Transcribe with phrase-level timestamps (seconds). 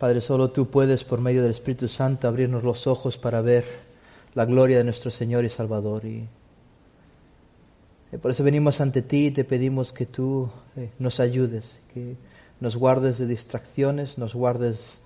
[0.00, 3.66] Padre, solo tú puedes, por medio del Espíritu Santo, abrirnos los ojos para ver
[4.34, 6.06] la gloria de nuestro Señor y Salvador.
[6.06, 6.26] Y,
[8.22, 12.16] por eso venimos ante ti y te pedimos que tú eh, nos ayudes, que
[12.60, 15.00] nos guardes de distracciones, nos guardes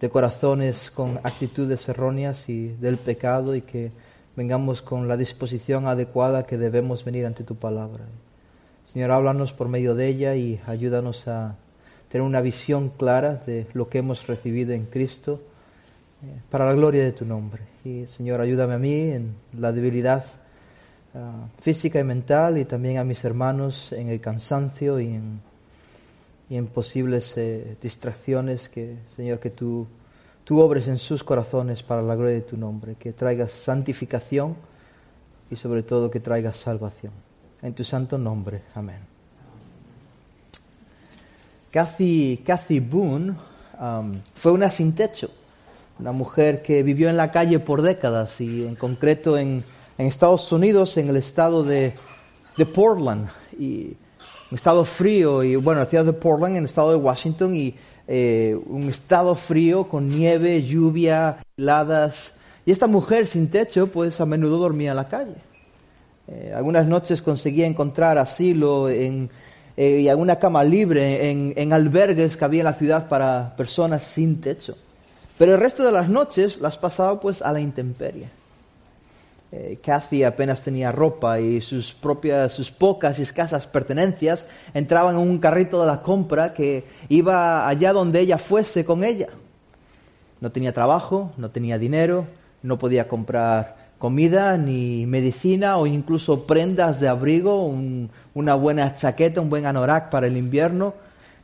[0.00, 3.92] de corazones con actitudes erróneas y del pecado y que
[4.34, 8.06] vengamos con la disposición adecuada que debemos venir ante tu palabra.
[8.92, 11.54] Señor, háblanos por medio de ella y ayúdanos a
[12.08, 15.40] tener una visión clara de lo que hemos recibido en Cristo
[16.22, 17.62] eh, para la gloria de tu nombre.
[17.84, 20.24] Y Señor, ayúdame a mí en la debilidad
[21.14, 25.40] ah, física y mental y también a mis hermanos en el cansancio y en,
[26.48, 29.86] y posibles eh, distracciones que, Señor, que tú,
[30.44, 34.56] tú obres en sus corazones para la gloria de tu nombre, que traigas santificación
[35.50, 37.12] y sobre todo que traigas salvación.
[37.62, 38.62] En tu santo nombre.
[38.74, 39.15] Amén.
[41.76, 43.34] Cathy, Boone
[43.78, 45.28] um, fue una sin techo,
[45.98, 49.62] una mujer que vivió en la calle por décadas y en concreto en,
[49.98, 51.92] Estados Unidos, en el estado de,
[52.74, 53.28] Portland,
[53.58, 53.96] un
[54.52, 57.74] estado frío, y bueno, la ciudad de Portland, en el estado de Washington, y
[58.08, 62.38] eh, un estado frío con nieve, lluvia, heladas.
[62.64, 65.36] Y esta mujer sin techo, pues a menudo dormía en la calle.
[66.28, 69.28] Eh, algunas noches conseguía encontrar asilo en
[69.76, 74.40] eh, y alguna cama libre en, albergues que había en la ciudad para personas sin
[74.40, 74.76] techo.
[75.36, 78.30] Pero el resto de las noches las pasaba pues a la intemperie.
[79.52, 85.20] Eh, Kathy apenas tenía ropa y sus propias, sus pocas y escasas pertenencias entraban en
[85.20, 89.28] un carrito de la compra que iba allá donde ella fuese con ella.
[90.40, 92.26] No tenía trabajo, no tenía dinero,
[92.62, 97.72] no podía comprar comida, ni medicina o incluso prendas de abrigo,
[98.34, 100.94] una buena chaqueta, un buen anorak para el invierno.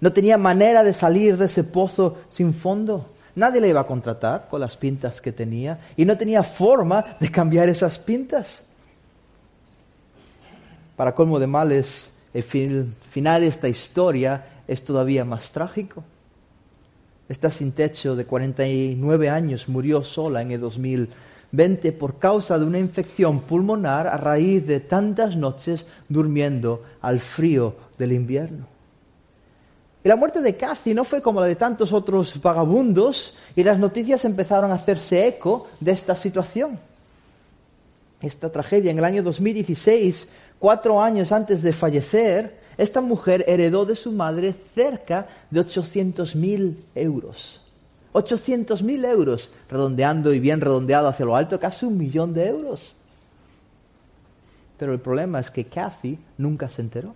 [0.01, 3.09] No tenía manera de salir de ese pozo sin fondo.
[3.35, 7.31] Nadie le iba a contratar con las pintas que tenía y no tenía forma de
[7.31, 8.63] cambiar esas pintas.
[10.97, 16.05] Para colmo de males, el final de esta historia es todavía más trágico.
[17.29, 21.09] Esta sin techo de 49 años murió sola en el 2000
[21.53, 27.77] 20 por causa de una infección pulmonar a raíz de tantas noches durmiendo al frío
[27.99, 28.67] del invierno.
[30.05, 33.79] Y la muerte de Cathy no fue como la de tantos otros vagabundos y las
[33.79, 36.79] noticias empezaron a hacerse eco de esta situación.
[38.21, 43.95] Esta tragedia en el año 2016, cuatro años antes de fallecer, esta mujer heredó de
[43.95, 47.62] su madre cerca de 800 mil euros.
[48.13, 52.95] 800 mil euros, redondeando y bien redondeado hacia lo alto, casi un millón de euros.
[54.79, 57.15] Pero el problema es que Kathy nunca se enteró.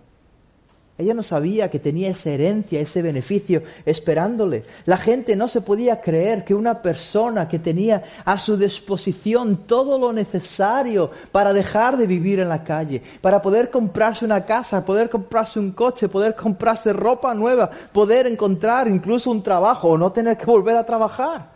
[0.99, 4.63] Ella no sabía que tenía esa herencia, ese beneficio esperándole.
[4.85, 9.99] La gente no se podía creer que una persona que tenía a su disposición todo
[9.99, 15.07] lo necesario para dejar de vivir en la calle, para poder comprarse una casa, poder
[15.07, 20.35] comprarse un coche, poder comprarse ropa nueva, poder encontrar incluso un trabajo o no tener
[20.35, 21.51] que volver a trabajar.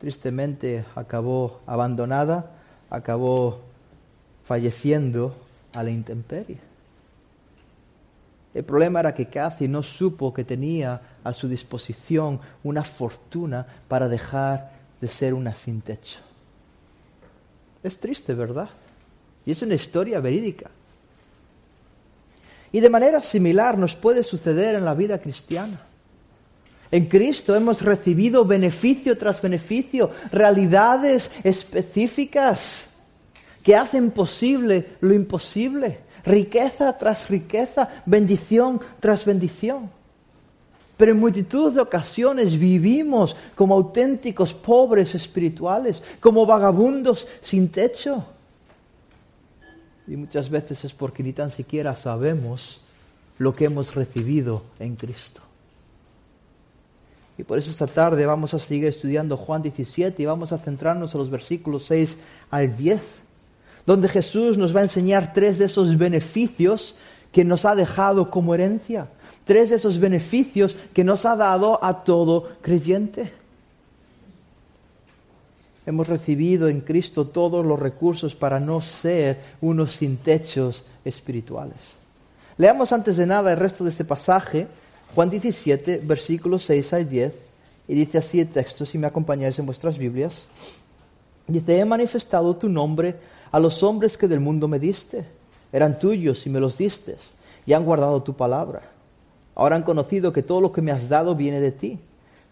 [0.00, 2.50] Tristemente acabó abandonada,
[2.88, 3.60] acabó
[4.44, 5.36] falleciendo
[5.72, 6.69] a la intemperie.
[8.52, 14.08] El problema era que Cathy no supo que tenía a su disposición una fortuna para
[14.08, 16.18] dejar de ser una sin techo.
[17.82, 18.68] Es triste, ¿verdad?
[19.46, 20.68] Y es una historia verídica.
[22.72, 25.80] Y de manera similar nos puede suceder en la vida cristiana.
[26.90, 32.88] En Cristo hemos recibido beneficio tras beneficio, realidades específicas
[33.62, 39.90] que hacen posible lo imposible riqueza tras riqueza, bendición tras bendición.
[40.96, 48.24] Pero en multitud de ocasiones vivimos como auténticos pobres espirituales, como vagabundos sin techo.
[50.06, 52.80] Y muchas veces es porque ni tan siquiera sabemos
[53.38, 55.40] lo que hemos recibido en Cristo.
[57.38, 61.14] Y por eso esta tarde vamos a seguir estudiando Juan 17 y vamos a centrarnos
[61.14, 62.18] en los versículos 6
[62.50, 63.00] al 10
[63.86, 66.96] donde Jesús nos va a enseñar tres de esos beneficios
[67.32, 69.08] que nos ha dejado como herencia,
[69.44, 73.32] tres de esos beneficios que nos ha dado a todo creyente.
[75.86, 81.96] Hemos recibido en Cristo todos los recursos para no ser unos sin techos espirituales.
[82.58, 84.68] Leamos antes de nada el resto de este pasaje,
[85.14, 87.34] Juan 17, versículos 6 al 10,
[87.88, 90.46] y dice así el texto, si me acompañáis en vuestras Biblias.
[91.46, 93.16] Dice, he manifestado tu nombre
[93.52, 95.24] a los hombres que del mundo me diste.
[95.72, 97.16] Eran tuyos y me los diste
[97.66, 98.82] y han guardado tu palabra.
[99.54, 101.98] Ahora han conocido que todo lo que me has dado viene de ti,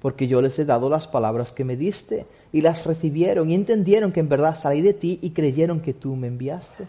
[0.01, 4.13] porque yo les he dado las palabras que me diste, y las recibieron y entendieron
[4.13, 6.87] que en verdad salí de ti y creyeron que tú me enviaste.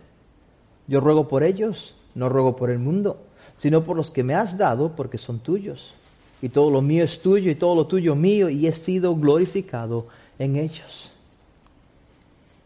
[0.87, 3.17] Yo ruego por ellos, no ruego por el mundo,
[3.55, 5.93] sino por los que me has dado, porque son tuyos.
[6.41, 10.07] Y todo lo mío es tuyo y todo lo tuyo mío, y he sido glorificado
[10.37, 11.11] en ellos.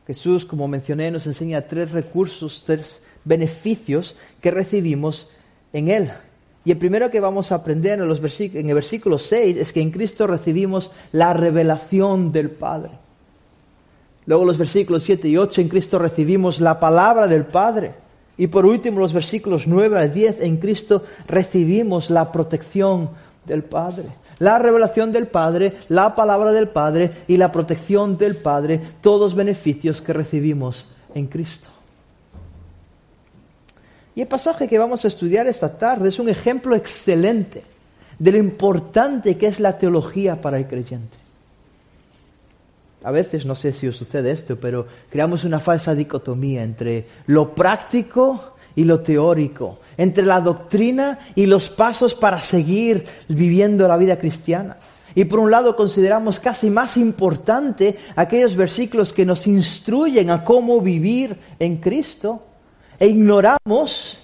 [0.07, 5.29] Jesús, como mencioné, nos enseña tres recursos, tres beneficios que recibimos
[5.71, 6.11] en Él.
[6.65, 9.81] Y el primero que vamos a aprender en, los en el versículo 6 es que
[9.81, 12.91] en Cristo recibimos la revelación del Padre.
[14.25, 17.93] Luego los versículos 7 y 8 en Cristo recibimos la palabra del Padre.
[18.37, 23.09] Y por último los versículos 9 al 10 en Cristo recibimos la protección
[23.45, 24.05] del Padre.
[24.43, 30.01] La revelación del Padre, la palabra del Padre y la protección del Padre, todos beneficios
[30.01, 30.85] que recibimos
[31.15, 31.69] en Cristo.
[34.13, 37.63] Y el pasaje que vamos a estudiar esta tarde es un ejemplo excelente
[38.19, 41.15] de lo importante que es la teología para el creyente.
[43.01, 47.55] A veces, no sé si os sucede esto, pero creamos una falsa dicotomía entre lo
[47.55, 54.17] práctico y lo teórico, entre la doctrina y los pasos para seguir viviendo la vida
[54.17, 54.77] cristiana.
[55.15, 60.81] Y por un lado consideramos casi más importante aquellos versículos que nos instruyen a cómo
[60.81, 62.43] vivir en Cristo
[62.99, 64.17] e ignoramos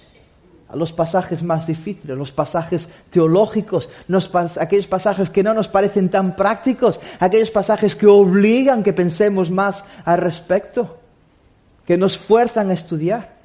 [0.74, 3.88] los pasajes más difíciles, los pasajes teológicos,
[4.60, 9.84] aquellos pasajes que no nos parecen tan prácticos, aquellos pasajes que obligan que pensemos más
[10.04, 10.98] al respecto,
[11.84, 13.39] que nos fuerzan a estudiar.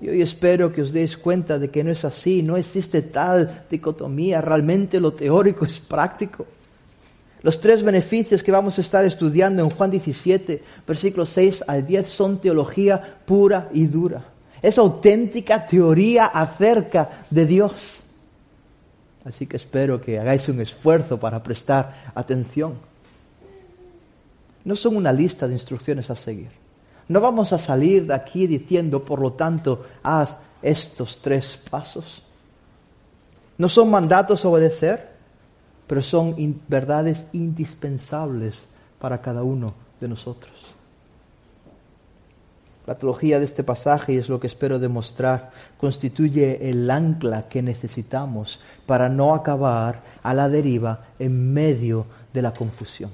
[0.00, 3.66] Y hoy espero que os deis cuenta de que no es así, no existe tal
[3.68, 6.46] dicotomía, realmente lo teórico es práctico.
[7.42, 12.06] Los tres beneficios que vamos a estar estudiando en Juan 17, versículos 6 al 10,
[12.06, 14.24] son teología pura y dura.
[14.62, 18.00] Es auténtica teoría acerca de Dios.
[19.24, 22.74] Así que espero que hagáis un esfuerzo para prestar atención.
[24.64, 26.59] No son una lista de instrucciones a seguir.
[27.10, 30.30] No vamos a salir de aquí diciendo, por lo tanto, haz
[30.62, 32.22] estos tres pasos.
[33.58, 35.08] No son mandatos a obedecer,
[35.88, 36.36] pero son
[36.68, 38.68] verdades indispensables
[39.00, 40.52] para cada uno de nosotros.
[42.86, 47.60] La teología de este pasaje, y es lo que espero demostrar, constituye el ancla que
[47.60, 53.10] necesitamos para no acabar a la deriva en medio de la confusión.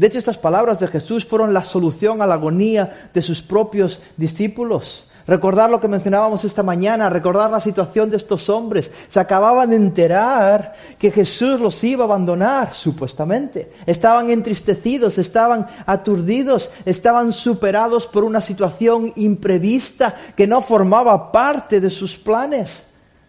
[0.00, 4.00] De hecho, estas palabras de Jesús fueron la solución a la agonía de sus propios
[4.16, 5.04] discípulos.
[5.26, 8.90] Recordar lo que mencionábamos esta mañana, recordar la situación de estos hombres.
[9.10, 13.72] Se acababan de enterar que Jesús los iba a abandonar, supuestamente.
[13.84, 21.90] Estaban entristecidos, estaban aturdidos, estaban superados por una situación imprevista que no formaba parte de
[21.90, 22.84] sus planes.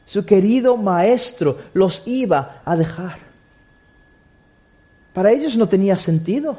[0.06, 3.31] Su querido maestro los iba a dejar.
[5.13, 6.58] Para ellos no tenía sentido.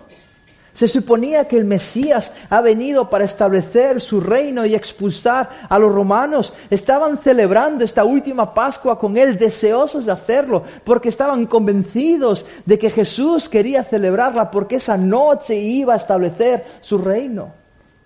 [0.75, 5.93] Se suponía que el Mesías ha venido para establecer su reino y expulsar a los
[5.94, 6.54] romanos.
[6.70, 12.90] Estaban celebrando esta última Pascua con él, deseosos de hacerlo, porque estaban convencidos de que
[12.90, 17.52] Jesús quería celebrarla porque esa noche iba a establecer su reino.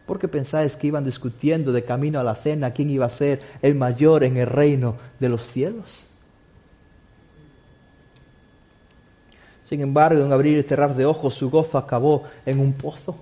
[0.04, 3.76] Porque pensáis que iban discutiendo de camino a la cena quién iba a ser el
[3.76, 6.06] mayor en el reino de los cielos.
[9.66, 13.16] Sin embargo, en abrir y cerrar de ojos, su gozo acabó en un pozo.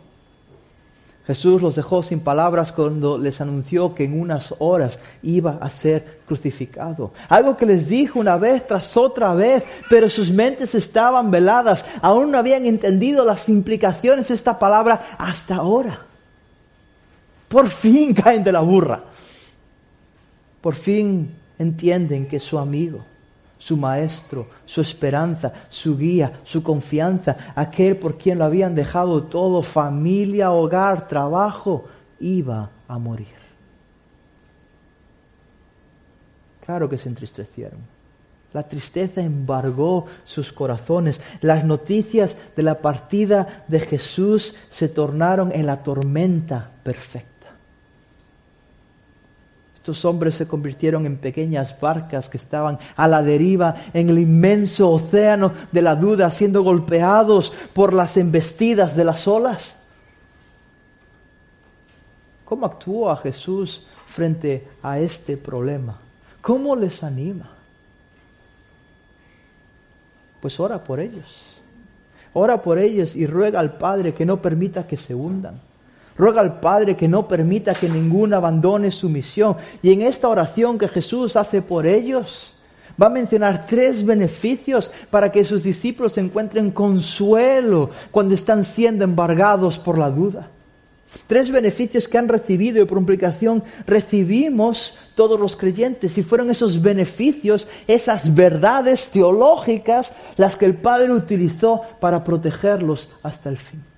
[1.27, 6.19] Jesús los dejó sin palabras cuando les anunció que en unas horas iba a ser
[6.27, 7.13] crucificado.
[7.31, 11.83] Algo que les dijo una vez tras otra vez, pero sus mentes estaban veladas.
[12.03, 15.99] Aún no habían entendido las implicaciones de esta palabra hasta ahora.
[17.49, 19.03] Por fin caen de la burra.
[20.61, 23.03] Por fin entienden que su amigo
[23.59, 29.63] su maestro, su esperanza, su guía, su confianza, aquel por quien lo habían dejado todo,
[29.63, 31.85] familia, hogar, trabajo,
[32.21, 33.45] iba a morir.
[36.65, 37.81] Claro que se entristecieron.
[38.55, 41.21] La tristeza embargó sus corazones.
[41.41, 47.34] Las noticias de la partida de Jesús se tornaron en la tormenta perfecta.
[49.85, 54.89] Estos hombres se convirtieron en pequeñas barcas que estaban a la deriva en el inmenso
[54.89, 59.77] océano de la duda, siendo golpeados por las embestidas de las olas.
[62.47, 65.99] ¿Cómo actúa Jesús frente a este problema?
[66.41, 67.51] ¿Cómo les anima?
[70.41, 71.61] Pues ora por ellos.
[72.33, 75.61] Ora por ellos y ruega al Padre que no permita que se hundan.
[76.17, 79.57] Ruega al Padre que no permita que ninguno abandone su misión.
[79.83, 82.55] Y en esta oración que Jesús hace por ellos,
[83.01, 89.79] va a mencionar tres beneficios para que sus discípulos encuentren consuelo cuando están siendo embargados
[89.79, 90.51] por la duda.
[91.27, 96.19] Tres beneficios que han recibido y por implicación recibimos todos los creyentes.
[96.19, 103.49] Y fueron esos beneficios, esas verdades teológicas, las que el Padre utilizó para protegerlos hasta
[103.49, 103.94] el fin.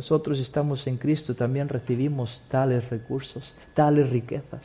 [0.00, 4.62] Nosotros estamos en Cristo, también recibimos tales recursos, tales riquezas.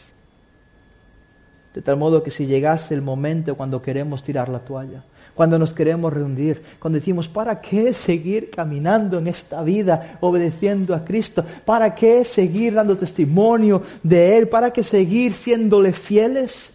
[1.73, 5.73] De tal modo que si llegase el momento cuando queremos tirar la toalla, cuando nos
[5.73, 11.43] queremos rendir, cuando decimos, ¿para qué seguir caminando en esta vida obedeciendo a Cristo?
[11.65, 14.47] ¿Para qué seguir dando testimonio de Él?
[14.47, 16.74] ¿Para qué seguir siéndole fieles?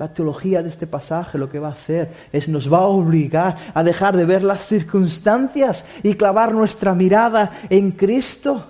[0.00, 3.58] La teología de este pasaje lo que va a hacer es nos va a obligar
[3.74, 8.64] a dejar de ver las circunstancias y clavar nuestra mirada en Cristo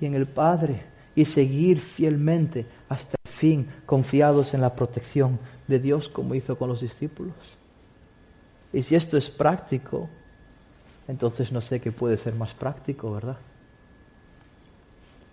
[0.00, 5.38] y en el Padre y seguir fielmente hasta el fin confiados en la protección
[5.68, 7.34] de Dios como hizo con los discípulos.
[8.72, 10.08] Y si esto es práctico,
[11.06, 13.36] entonces no sé qué puede ser más práctico, ¿verdad?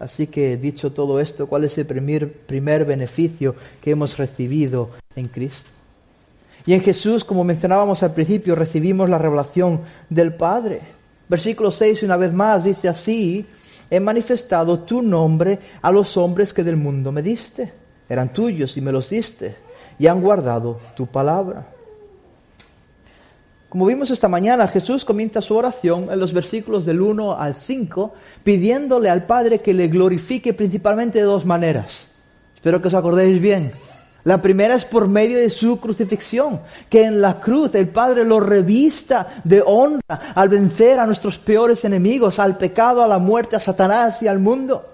[0.01, 5.27] Así que dicho todo esto, ¿cuál es el primer, primer beneficio que hemos recibido en
[5.27, 5.70] Cristo?
[6.65, 10.81] Y en Jesús, como mencionábamos al principio, recibimos la revelación del Padre.
[11.29, 13.46] Versículo 6, una vez más, dice así,
[13.91, 17.72] he manifestado tu nombre a los hombres que del mundo me diste.
[18.10, 19.55] Eran tuyos y me los diste
[20.00, 21.67] y han guardado tu palabra.
[23.72, 28.13] Como vimos esta mañana, Jesús comienza su oración en los versículos del 1 al 5
[28.44, 32.10] pidiéndole al Padre que le glorifique principalmente de dos maneras.
[32.54, 33.72] Espero que os acordéis bien.
[34.25, 36.60] La primera es por medio de su crucifixión,
[36.90, 41.86] que en la cruz el Padre lo revista de honra al vencer a nuestros peores
[41.86, 44.92] enemigos, al pecado, a la muerte, a Satanás y al mundo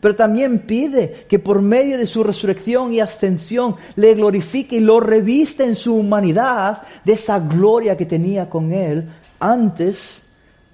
[0.00, 5.00] pero también pide que por medio de su resurrección y ascensión le glorifique y lo
[5.00, 9.08] revista en su humanidad de esa gloria que tenía con él
[9.40, 10.22] antes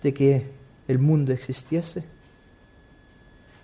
[0.02, 0.46] de que
[0.88, 2.02] el mundo existiese.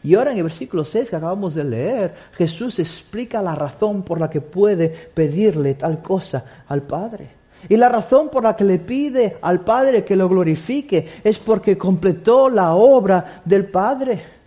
[0.02, 4.20] Y ahora en el versículo 6 que acabamos de leer, Jesús explica la razón por
[4.20, 7.30] la que puede pedirle tal cosa al Padre.
[7.68, 11.76] Y la razón por la que le pide al Padre que lo glorifique es porque
[11.76, 14.37] completó la obra del Padre.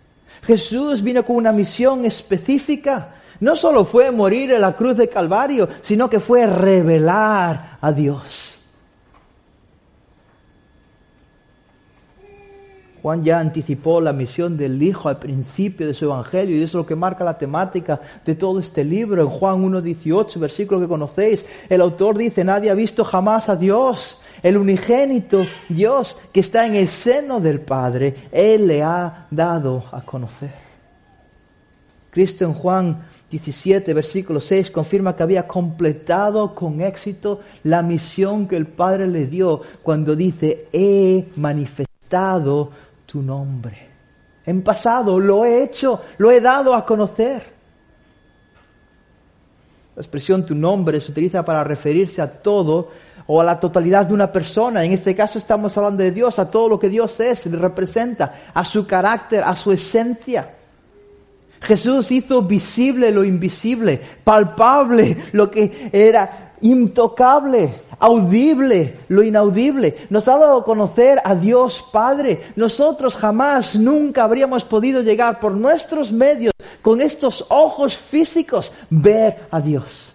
[0.42, 3.14] Jesús vino con una misión específica.
[3.40, 8.52] No solo fue morir en la cruz de Calvario, sino que fue revelar a Dios.
[13.02, 16.82] Juan ya anticipó la misión del Hijo al principio de su Evangelio y eso es
[16.82, 19.22] lo que marca la temática de todo este libro.
[19.22, 24.21] En Juan 1.18, versículo que conocéis, el autor dice, nadie ha visto jamás a Dios
[24.42, 30.00] el unigénito Dios que está en el seno del Padre, Él le ha dado a
[30.02, 30.62] conocer.
[32.10, 38.56] Cristo en Juan 17, versículo 6, confirma que había completado con éxito la misión que
[38.56, 42.70] el Padre le dio cuando dice, he manifestado
[43.06, 43.88] tu nombre.
[44.44, 47.42] En pasado lo he hecho, lo he dado a conocer.
[49.94, 52.90] La expresión tu nombre se utiliza para referirse a todo
[53.26, 54.84] o a la totalidad de una persona.
[54.84, 58.64] En este caso estamos hablando de Dios, a todo lo que Dios es, representa, a
[58.64, 60.54] su carácter, a su esencia.
[61.60, 70.06] Jesús hizo visible lo invisible, palpable lo que era intocable, audible lo inaudible.
[70.10, 72.42] Nos ha dado a conocer a Dios Padre.
[72.56, 79.60] Nosotros jamás, nunca habríamos podido llegar por nuestros medios, con estos ojos físicos, ver a
[79.60, 80.11] Dios.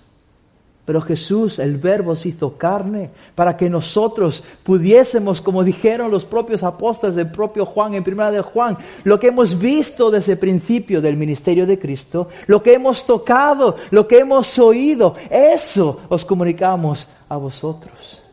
[0.87, 6.63] Pero Jesús, el Verbo, se hizo carne para que nosotros pudiésemos, como dijeron los propios
[6.63, 11.01] apóstoles del propio Juan en primera de Juan, lo que hemos visto desde el principio
[11.01, 17.09] del ministerio de Cristo, lo que hemos tocado, lo que hemos oído, eso os comunicamos
[17.27, 18.23] a vosotros.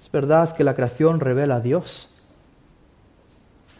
[0.00, 2.08] Es verdad que la creación revela a Dios.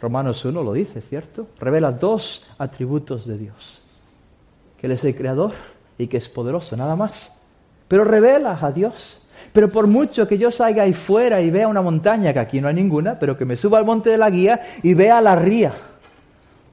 [0.00, 1.47] Romanos 1 lo dice, ¿cierto?
[1.61, 3.82] Revela dos atributos de Dios
[4.83, 5.53] que Él es el creador
[5.97, 7.33] y que es poderoso, nada más.
[7.87, 9.23] Pero revela a Dios.
[9.53, 12.67] Pero por mucho que yo salga ahí fuera y vea una montaña, que aquí no
[12.67, 15.73] hay ninguna, pero que me suba al monte de la guía y vea la ría,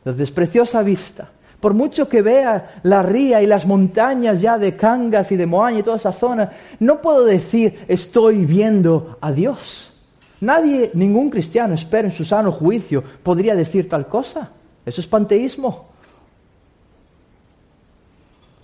[0.03, 1.29] la despreciosa vista.
[1.59, 5.79] Por mucho que vea la ría y las montañas ya de Cangas y de Moaña
[5.79, 9.93] y toda esa zona, no puedo decir estoy viendo a Dios.
[10.41, 14.49] Nadie, ningún cristiano, espero en su sano juicio, podría decir tal cosa.
[14.83, 15.88] Eso es panteísmo.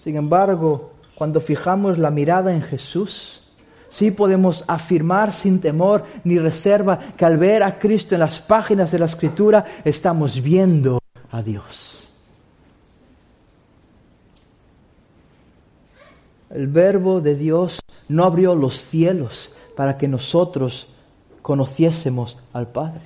[0.05, 3.41] Sin embargo, cuando fijamos la mirada en Jesús,
[3.89, 8.91] Sí podemos afirmar sin temor ni reserva que al ver a Cristo en las páginas
[8.91, 10.99] de la Escritura estamos viendo
[11.31, 12.05] a Dios.
[16.49, 20.89] El verbo de Dios no abrió los cielos para que nosotros
[21.41, 23.05] conociésemos al Padre,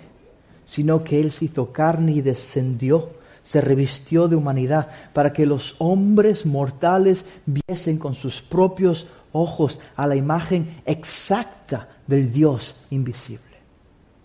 [0.66, 3.12] sino que Él se hizo carne y descendió,
[3.50, 10.06] se revistió de humanidad para que los hombres mortales viesen con sus propios ojos a
[10.06, 13.58] la imagen exacta del Dios invisible.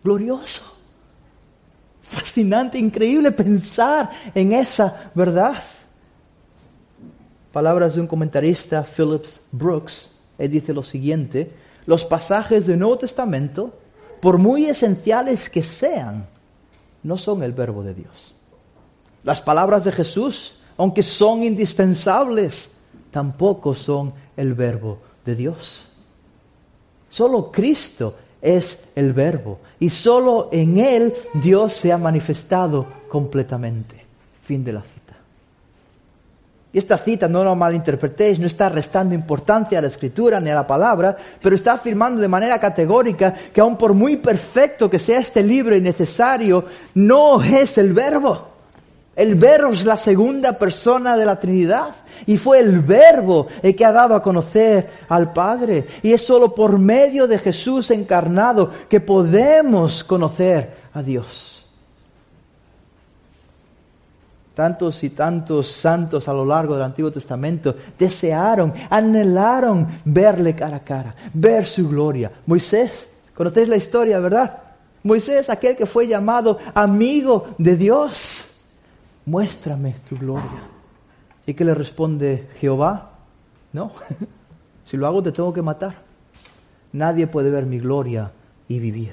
[0.02, 0.76] Glorioso,
[2.02, 5.62] fascinante, increíble pensar en esa verdad.
[7.50, 11.50] Palabras de un comentarista, Phillips Brooks, él dice lo siguiente,
[11.86, 13.72] los pasajes del Nuevo Testamento,
[14.20, 16.26] por muy esenciales que sean,
[17.02, 18.33] no son el verbo de Dios.
[19.24, 22.70] Las palabras de Jesús, aunque son indispensables,
[23.10, 25.86] tampoco son el verbo de Dios.
[27.08, 34.04] Solo Cristo es el verbo y solo en Él Dios se ha manifestado completamente.
[34.44, 35.14] Fin de la cita.
[36.74, 40.56] Y esta cita, no lo malinterpretéis, no está restando importancia a la escritura ni a
[40.56, 45.20] la palabra, pero está afirmando de manera categórica que aun por muy perfecto que sea
[45.20, 46.64] este libro y necesario,
[46.94, 48.53] no es el verbo.
[49.16, 51.94] El verbo es la segunda persona de la Trinidad
[52.26, 55.86] y fue el verbo el que ha dado a conocer al Padre.
[56.02, 61.64] Y es solo por medio de Jesús encarnado que podemos conocer a Dios.
[64.54, 70.84] Tantos y tantos santos a lo largo del Antiguo Testamento desearon, anhelaron verle cara a
[70.84, 72.30] cara, ver su gloria.
[72.46, 74.58] Moisés, conocéis la historia, ¿verdad?
[75.02, 78.53] Moisés, aquel que fue llamado amigo de Dios
[79.26, 80.68] muéstrame tu gloria.
[81.46, 83.10] ¿Y qué le responde Jehová?
[83.72, 83.92] No,
[84.84, 86.02] si lo hago te tengo que matar.
[86.92, 88.30] Nadie puede ver mi gloria
[88.68, 89.12] y vivir.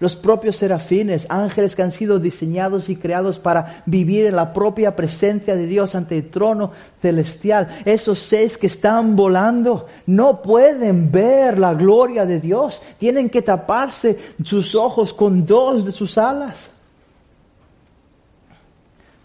[0.00, 4.96] Los propios serafines, ángeles que han sido diseñados y creados para vivir en la propia
[4.96, 7.68] presencia de Dios ante el trono celestial.
[7.84, 12.80] Esos seis que están volando no pueden ver la gloria de Dios.
[12.96, 16.70] Tienen que taparse sus ojos con dos de sus alas.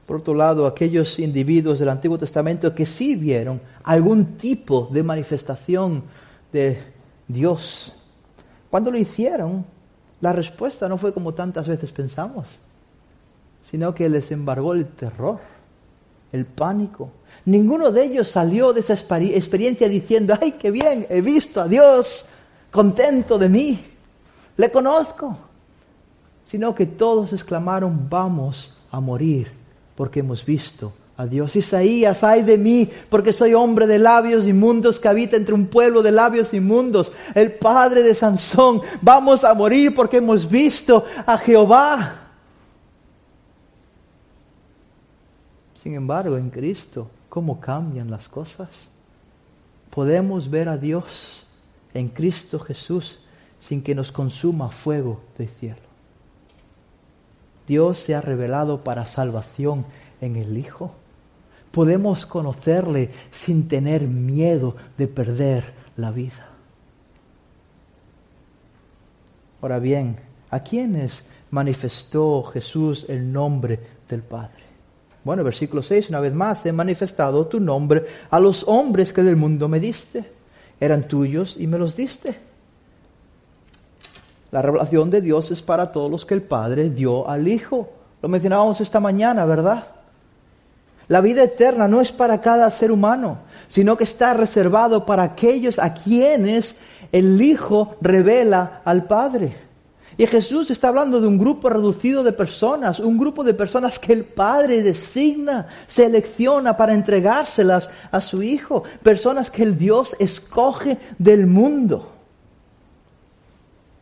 [0.06, 6.04] Por otro lado, aquellos individuos del Antiguo Testamento que sí vieron algún tipo de manifestación
[6.52, 6.80] de
[7.28, 7.96] Dios,
[8.70, 9.66] cuando lo hicieron,
[10.22, 12.60] la respuesta no fue como tantas veces pensamos,
[13.64, 15.40] sino que les embargó el terror,
[16.32, 17.10] el pánico.
[17.46, 22.28] Ninguno de ellos salió de esa experiencia diciendo, ay, qué bien, he visto a Dios,
[22.70, 23.86] contento de mí,
[24.58, 25.36] le conozco,
[26.44, 29.65] sino que todos exclamaron, vamos a morir
[29.96, 31.56] porque hemos visto a Dios.
[31.56, 36.04] Isaías, ay de mí, porque soy hombre de labios inmundos que habita entre un pueblo
[36.04, 37.12] de labios inmundos.
[37.34, 42.22] El padre de Sansón, vamos a morir porque hemos visto a Jehová.
[45.82, 48.70] Sin embargo, en Cristo, ¿cómo cambian las cosas?
[49.92, 51.46] Podemos ver a Dios
[51.94, 53.20] en Cristo Jesús
[53.60, 55.95] sin que nos consuma fuego del cielo.
[57.68, 59.86] Dios se ha revelado para salvación
[60.22, 60.92] en el Hijo.
[61.72, 66.50] Podemos conocerle sin tener miedo de perder la vida.
[69.62, 70.18] Ahora bien,
[70.52, 74.64] ¿a quiénes manifestó Jesús el nombre del Padre?
[75.24, 79.36] Bueno, versículo 6, una vez más, he manifestado tu nombre a los hombres que del
[79.36, 80.32] mundo me diste.
[80.80, 82.55] Eran tuyos y me los diste
[84.56, 87.90] la revelación de Dios es para todos los que el Padre dio al Hijo.
[88.22, 89.84] Lo mencionábamos esta mañana, ¿verdad?
[91.10, 95.78] La vida eterna no es para cada ser humano, sino que está reservado para aquellos
[95.78, 96.78] a quienes
[97.12, 99.58] el Hijo revela al Padre.
[100.16, 104.14] Y Jesús está hablando de un grupo reducido de personas, un grupo de personas que
[104.14, 111.46] el Padre designa, selecciona para entregárselas a su Hijo, personas que el Dios escoge del
[111.46, 112.15] mundo.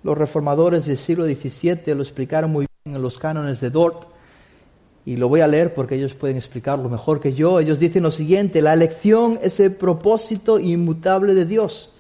[0.04, 4.08] Los reformadores del siglo XVII lo explicaron muy bien en los cánones de Dort.
[5.06, 7.60] Y lo voy a leer porque ellos pueden explicarlo mejor que yo.
[7.60, 11.94] Ellos dicen lo siguiente, la elección es el propósito inmutable de Dios.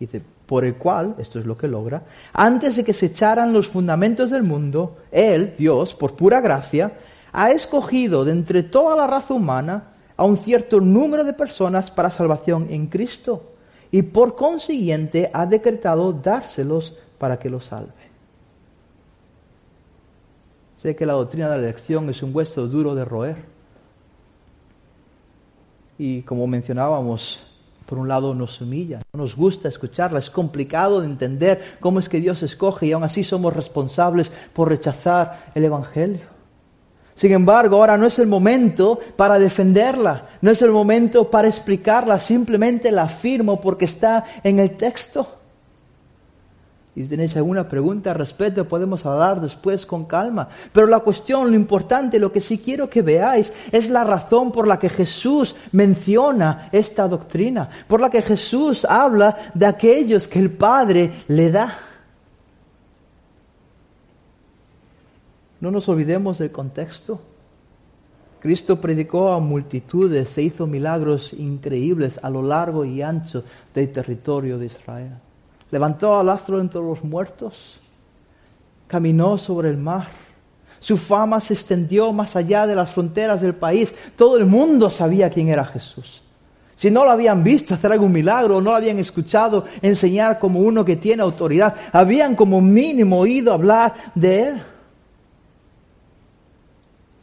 [0.00, 3.68] Dice, por el cual, esto es lo que logra, antes de que se echaran los
[3.68, 6.92] fundamentos del mundo, Él, Dios, por pura gracia,
[7.32, 12.10] ha escogido de entre toda la raza humana a un cierto número de personas para
[12.10, 13.52] salvación en Cristo.
[13.90, 17.92] Y por consiguiente ha decretado dárselos para que lo salve.
[20.74, 23.36] Sé que la doctrina de la elección es un hueso duro de roer.
[25.98, 27.46] Y como mencionábamos,
[27.86, 32.08] por un lado nos humilla, no nos gusta escucharla, es complicado de entender cómo es
[32.08, 36.26] que Dios escoge y aún así somos responsables por rechazar el Evangelio.
[37.14, 42.18] Sin embargo, ahora no es el momento para defenderla, no es el momento para explicarla,
[42.18, 45.41] simplemente la afirmo porque está en el texto.
[46.94, 50.48] Y si tenéis alguna pregunta al respecto, podemos hablar después con calma.
[50.72, 54.68] Pero la cuestión, lo importante, lo que sí quiero que veáis, es la razón por
[54.68, 60.50] la que Jesús menciona esta doctrina, por la que Jesús habla de aquellos que el
[60.50, 61.78] Padre le da.
[65.60, 67.22] No nos olvidemos del contexto.
[68.38, 74.58] Cristo predicó a multitudes, se hizo milagros increíbles a lo largo y ancho del territorio
[74.58, 75.12] de Israel
[75.72, 77.80] levantó al astro entre los muertos,
[78.86, 80.08] caminó sobre el mar.
[80.78, 83.94] Su fama se extendió más allá de las fronteras del país.
[84.14, 86.22] Todo el mundo sabía quién era Jesús.
[86.76, 90.84] Si no lo habían visto hacer algún milagro, no lo habían escuchado enseñar como uno
[90.84, 94.62] que tiene autoridad, habían como mínimo oído hablar de él.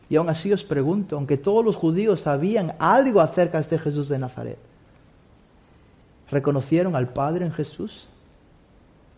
[0.09, 4.09] Y aún así os pregunto, aunque todos los judíos sabían algo acerca de este Jesús
[4.09, 4.57] de Nazaret,
[6.31, 8.07] ¿reconocieron al Padre en Jesús?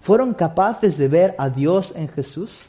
[0.01, 2.65] ¿Fueron capaces de ver a Dios en Jesús?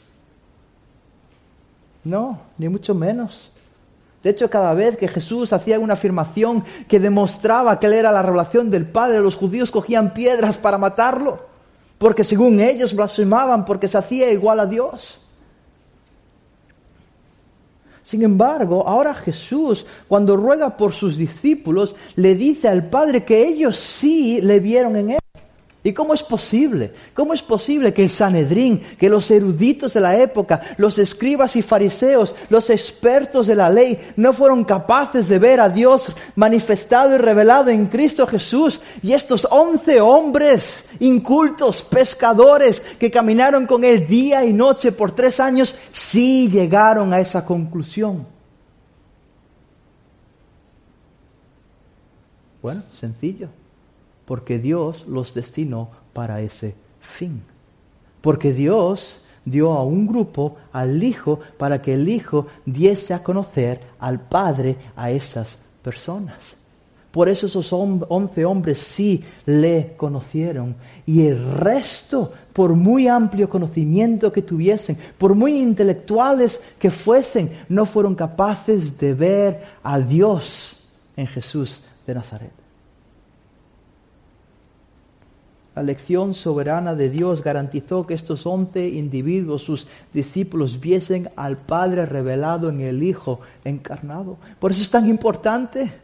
[2.03, 3.49] No, ni mucho menos.
[4.21, 8.21] De hecho, cada vez que Jesús hacía una afirmación que demostraba que Él era la
[8.21, 11.45] revelación del Padre, los judíos cogían piedras para matarlo,
[11.97, 15.19] porque según ellos blasfemaban porque se hacía igual a Dios.
[18.03, 23.77] Sin embargo, ahora Jesús, cuando ruega por sus discípulos, le dice al Padre que ellos
[23.77, 25.22] sí le vieron en Él.
[25.85, 26.93] ¿Y cómo es posible?
[27.13, 31.61] ¿Cómo es posible que el Sanedrín, que los eruditos de la época, los escribas y
[31.61, 37.17] fariseos, los expertos de la ley, no fueron capaces de ver a Dios manifestado y
[37.17, 38.79] revelado en Cristo Jesús?
[39.01, 45.41] Y estos once hombres incultos, pescadores, que caminaron con él día y noche por tres
[45.41, 48.25] años, sí llegaron a esa conclusión.
[52.61, 53.49] Bueno, sencillo
[54.25, 57.41] porque Dios los destinó para ese fin.
[58.21, 63.81] Porque Dios dio a un grupo al Hijo para que el Hijo diese a conocer
[63.99, 66.57] al Padre a esas personas.
[67.11, 70.75] Por eso esos once hombres sí le conocieron.
[71.05, 77.85] Y el resto, por muy amplio conocimiento que tuviesen, por muy intelectuales que fuesen, no
[77.85, 80.75] fueron capaces de ver a Dios
[81.15, 82.62] en Jesús de Nazaret.
[85.75, 92.05] La elección soberana de Dios garantizó que estos once individuos, sus discípulos, viesen al Padre
[92.05, 94.37] revelado en el Hijo encarnado.
[94.59, 96.02] Por eso es tan importante.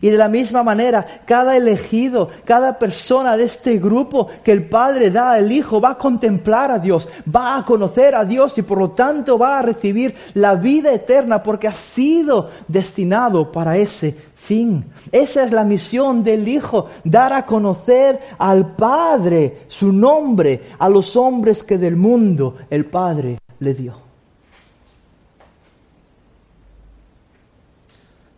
[0.00, 5.10] Y de la misma manera, cada elegido, cada persona de este grupo que el Padre
[5.10, 8.78] da al Hijo va a contemplar a Dios, va a conocer a Dios y por
[8.78, 14.84] lo tanto va a recibir la vida eterna porque ha sido destinado para ese fin.
[15.10, 21.16] Esa es la misión del Hijo, dar a conocer al Padre su nombre a los
[21.16, 24.11] hombres que del mundo el Padre le dio.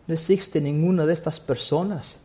[0.07, 2.17] No existe ninguna de estas personas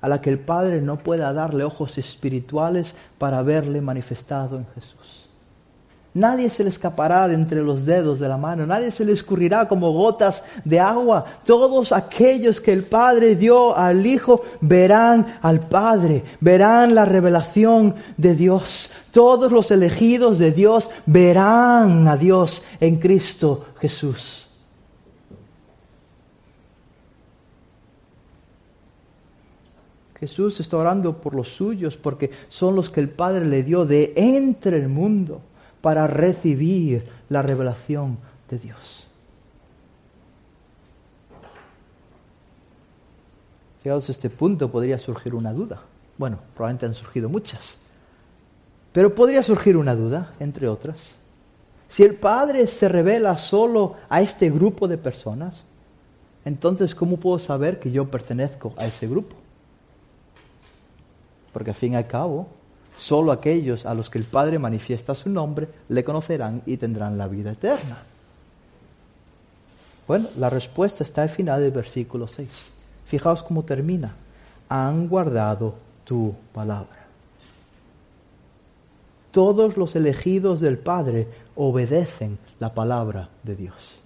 [0.00, 5.24] a la que el Padre no pueda darle ojos espirituales para verle manifestado en Jesús.
[6.14, 9.66] Nadie se le escapará de entre los dedos de la mano, nadie se le escurrirá
[9.66, 11.24] como gotas de agua.
[11.44, 18.36] Todos aquellos que el Padre dio al Hijo verán al Padre, verán la revelación de
[18.36, 18.90] Dios.
[19.10, 24.43] Todos los elegidos de Dios verán a Dios en Cristo Jesús.
[30.24, 34.14] Jesús está orando por los suyos porque son los que el Padre le dio de
[34.16, 35.42] entre el mundo
[35.82, 38.16] para recibir la revelación
[38.48, 39.06] de Dios.
[43.82, 45.82] Llegados a este punto podría surgir una duda.
[46.16, 47.76] Bueno, probablemente han surgido muchas.
[48.94, 51.16] Pero podría surgir una duda, entre otras.
[51.88, 55.64] Si el Padre se revela solo a este grupo de personas,
[56.46, 59.43] entonces ¿cómo puedo saber que yo pertenezco a ese grupo?
[61.54, 62.48] Porque al fin y al cabo,
[62.98, 67.26] Solo aquellos a los que el Padre manifiesta su nombre le conocerán y tendrán la
[67.26, 67.98] vida eterna.
[70.06, 72.48] Bueno, la respuesta está al final del versículo 6.
[73.06, 74.14] Fijaos cómo termina.
[74.68, 77.04] Han guardado tu palabra.
[79.30, 84.03] Todos los elegidos del Padre obedecen la palabra de Dios.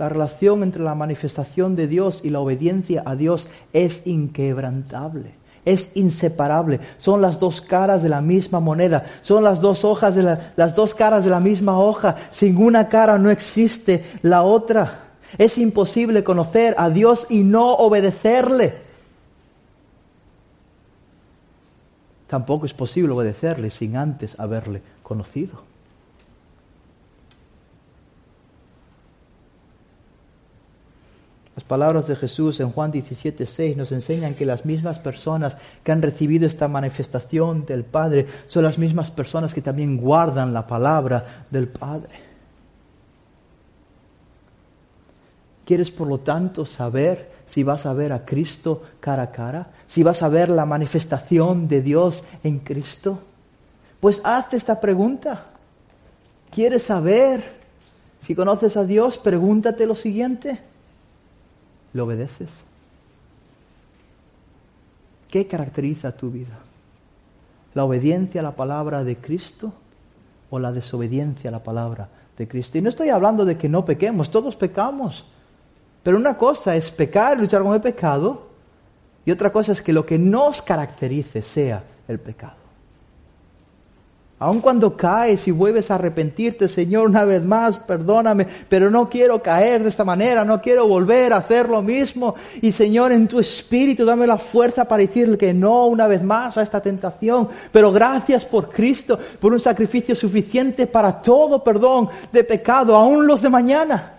[0.00, 5.34] La relación entre la manifestación de Dios y la obediencia a Dios es inquebrantable,
[5.66, 6.80] es inseparable.
[6.96, 10.94] Son las dos caras de la misma moneda, son las dos hojas de las dos
[10.94, 12.16] caras de la misma hoja.
[12.30, 15.00] Sin una cara no existe la otra.
[15.36, 18.76] Es imposible conocer a Dios y no obedecerle.
[22.26, 25.69] Tampoco es posible obedecerle sin antes haberle conocido.
[31.60, 35.92] Las palabras de Jesús en Juan 17, 6 nos enseñan que las mismas personas que
[35.92, 41.44] han recibido esta manifestación del Padre son las mismas personas que también guardan la palabra
[41.50, 42.08] del Padre.
[45.66, 49.70] ¿Quieres, por lo tanto, saber si vas a ver a Cristo cara a cara?
[49.86, 53.20] ¿Si vas a ver la manifestación de Dios en Cristo?
[54.00, 55.44] Pues hazte esta pregunta.
[56.50, 57.44] ¿Quieres saber
[58.18, 59.18] si conoces a Dios?
[59.18, 60.69] Pregúntate lo siguiente.
[61.92, 62.50] ¿Le obedeces?
[65.28, 66.58] ¿Qué caracteriza tu vida?
[67.74, 69.72] ¿La obediencia a la palabra de Cristo
[70.50, 72.78] o la desobediencia a la palabra de Cristo?
[72.78, 75.24] Y no estoy hablando de que no pequemos, todos pecamos.
[76.02, 78.48] Pero una cosa es pecar, luchar con el pecado,
[79.24, 82.54] y otra cosa es que lo que nos caracterice sea el pecado.
[84.42, 89.42] Aun cuando caes y vuelves a arrepentirte, Señor, una vez más, perdóname, pero no quiero
[89.42, 92.34] caer de esta manera, no quiero volver a hacer lo mismo.
[92.62, 96.56] Y Señor, en tu espíritu, dame la fuerza para decirle que no una vez más
[96.56, 97.50] a esta tentación.
[97.70, 103.42] Pero gracias por Cristo, por un sacrificio suficiente para todo perdón de pecado, aún los
[103.42, 104.14] de mañana.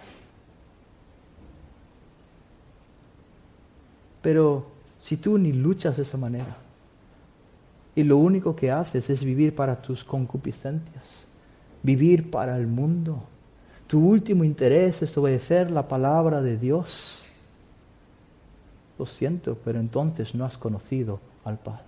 [4.22, 4.68] Pero
[5.00, 6.61] si tú ni luchas de esa manera
[7.96, 11.26] y lo único que haces es vivir para tus concupiscencias,
[11.84, 13.24] vivir para el mundo,
[13.88, 17.20] tu último interés es obedecer la palabra de Dios,
[18.98, 21.82] lo siento, pero entonces no has conocido al Padre.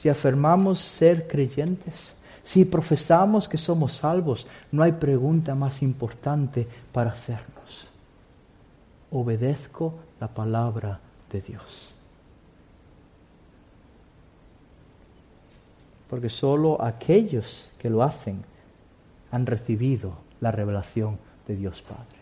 [0.00, 7.10] Si afirmamos ser creyentes, si profesamos que somos salvos, no hay pregunta más importante para
[7.10, 7.58] hacernos
[9.10, 11.87] obedezco la palabra de Dios.
[16.08, 18.42] Porque solo aquellos que lo hacen
[19.30, 22.18] han recibido la revelación de Dios Padre.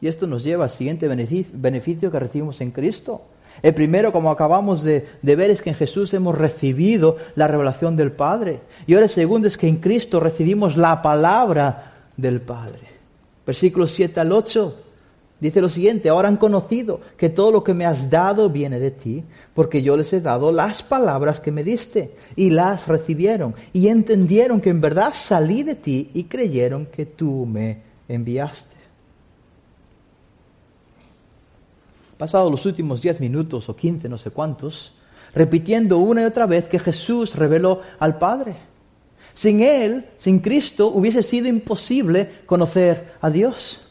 [0.00, 3.22] Y esto nos lleva al siguiente beneficio que recibimos en Cristo.
[3.62, 7.96] El primero, como acabamos de, de, ver, es que en Jesús hemos recibido la revelación
[7.96, 8.60] del Padre.
[8.86, 12.80] Y ahora el segundo es que en Cristo recibimos la palabra del Padre.
[13.46, 14.83] Versículos 7 al 8
[15.44, 18.90] dice lo siguiente, ahora han conocido que todo lo que me has dado viene de
[18.90, 23.88] ti, porque yo les he dado las palabras que me diste y las recibieron y
[23.88, 28.74] entendieron que en verdad salí de ti y creyeron que tú me enviaste.
[32.16, 34.94] Pasados los últimos diez minutos o quince, no sé cuántos,
[35.34, 38.56] repitiendo una y otra vez que Jesús reveló al Padre.
[39.34, 43.83] Sin Él, sin Cristo, hubiese sido imposible conocer a Dios.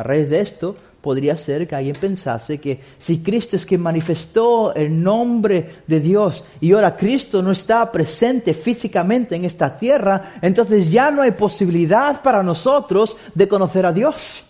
[0.00, 4.74] A raíz de esto, podría ser que alguien pensase que si Cristo es quien manifestó
[4.74, 10.90] el nombre de Dios y ahora Cristo no está presente físicamente en esta tierra, entonces
[10.90, 14.46] ya no hay posibilidad para nosotros de conocer a Dios.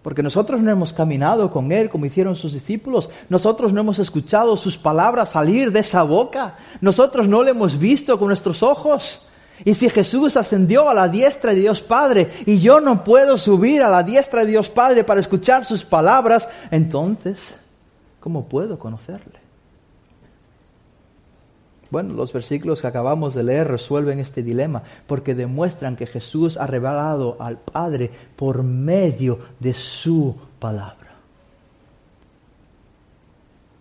[0.00, 3.10] Porque nosotros no hemos caminado con Él como hicieron sus discípulos.
[3.28, 6.56] Nosotros no hemos escuchado sus palabras salir de esa boca.
[6.80, 9.22] Nosotros no le hemos visto con nuestros ojos.
[9.64, 13.82] Y si Jesús ascendió a la diestra de Dios Padre y yo no puedo subir
[13.82, 17.58] a la diestra de Dios Padre para escuchar sus palabras, entonces,
[18.20, 19.40] ¿cómo puedo conocerle?
[21.90, 26.66] Bueno, los versículos que acabamos de leer resuelven este dilema porque demuestran que Jesús ha
[26.66, 30.96] revelado al Padre por medio de su palabra.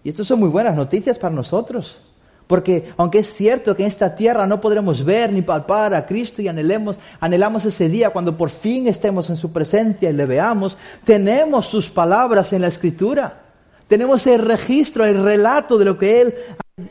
[0.04, 2.00] Y estas son muy buenas noticias para nosotros.
[2.50, 6.42] Porque aunque es cierto que en esta tierra no podremos ver ni palpar a Cristo
[6.42, 10.76] y anhelemos, anhelamos ese día cuando por fin estemos en su presencia y le veamos,
[11.04, 13.40] tenemos sus palabras en la Escritura.
[13.88, 16.34] Tenemos el registro, el relato de lo que Él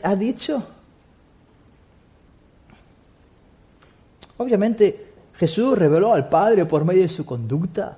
[0.01, 0.65] ha dicho.
[4.37, 7.97] Obviamente Jesús reveló al Padre por medio de su conducta,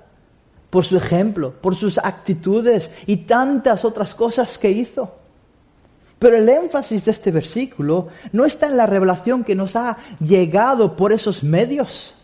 [0.68, 5.21] por su ejemplo, por sus actitudes y tantas otras cosas que hizo.
[6.22, 10.94] Pero el énfasis de este versículo no está en la revelación que nos ha llegado
[10.94, 12.14] por esos medios,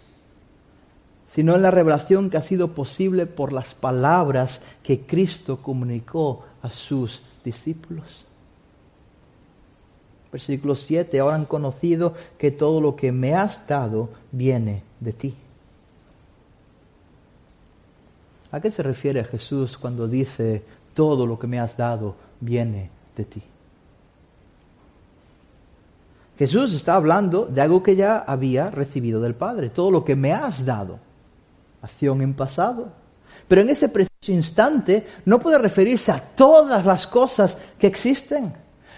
[1.28, 6.70] sino en la revelación que ha sido posible por las palabras que Cristo comunicó a
[6.70, 8.24] sus discípulos.
[10.30, 15.34] Versículo 7, ahora han conocido que todo lo que me has dado viene de ti.
[18.52, 20.62] ¿A qué se refiere Jesús cuando dice
[20.94, 23.42] todo lo que me has dado viene de ti?
[26.38, 30.32] Jesús está hablando de algo que ya había recibido del Padre, todo lo que me
[30.32, 31.00] has dado,
[31.82, 32.92] acción en pasado.
[33.48, 38.52] Pero en ese preciso instante no puede referirse a todas las cosas que existen.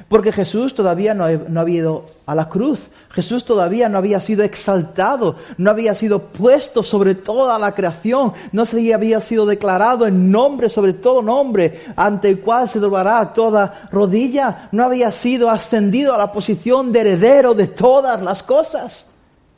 [0.09, 5.37] Porque Jesús todavía no, había ido a la cruz, Jesús todavía no había sido exaltado,
[5.59, 10.69] no había sido puesto sobre toda la creación, no se había sido declarado en nombre
[10.69, 16.19] sobre todo nombre, ante el cual se doblará toda rodilla, no había sido ascendido a
[16.19, 19.07] la posición de heredero de todas las cosas.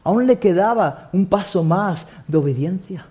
[0.04, 3.06] Aún le quedaba un paso más de obediencia.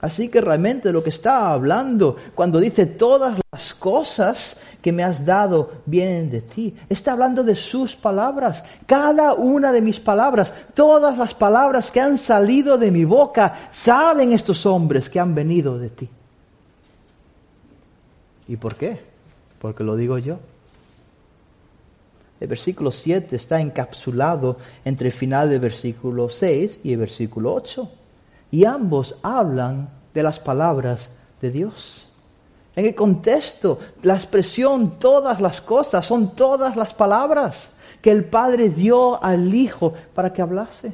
[0.00, 5.26] Así que realmente lo que está hablando cuando dice todas las cosas que me has
[5.26, 8.62] dado vienen de ti, está hablando de sus palabras.
[8.86, 14.32] Cada una de mis palabras, todas las palabras que han salido de mi boca, saben
[14.32, 16.08] estos hombres que han venido de ti.
[18.46, 19.00] ¿Y por qué?
[19.60, 20.38] Porque lo digo yo.
[22.38, 27.97] El versículo 7 está encapsulado entre el final del versículo 6 y el versículo 8
[28.50, 32.06] y ambos hablan de las palabras de Dios.
[32.74, 38.68] En el contexto, la expresión todas las cosas son todas las palabras que el Padre
[38.68, 40.92] dio al Hijo para que hablase.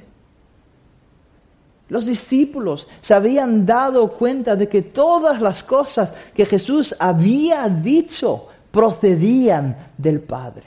[1.88, 8.48] Los discípulos se habían dado cuenta de que todas las cosas que Jesús había dicho
[8.70, 10.64] procedían del Padre.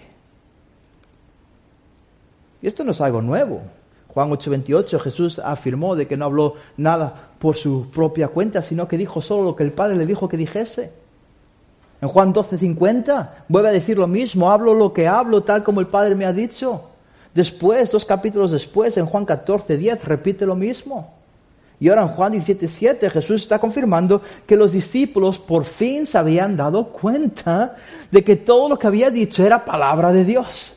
[2.62, 3.62] Y esto no es algo nuevo.
[4.18, 8.98] Juan 8:28 Jesús afirmó de que no habló nada por su propia cuenta, sino que
[8.98, 10.92] dijo solo lo que el Padre le dijo que dijese.
[12.02, 15.86] En Juan 12:50 vuelve a decir lo mismo, hablo lo que hablo tal como el
[15.86, 16.82] Padre me ha dicho.
[17.36, 21.14] Después, dos capítulos después, en Juan 14:10 repite lo mismo.
[21.80, 26.58] Y ahora en Juan 17:7 Jesús está confirmando que los discípulos por fin se habían
[26.58, 27.76] dado cuenta
[28.10, 30.77] de que todo lo que había dicho era palabra de Dios.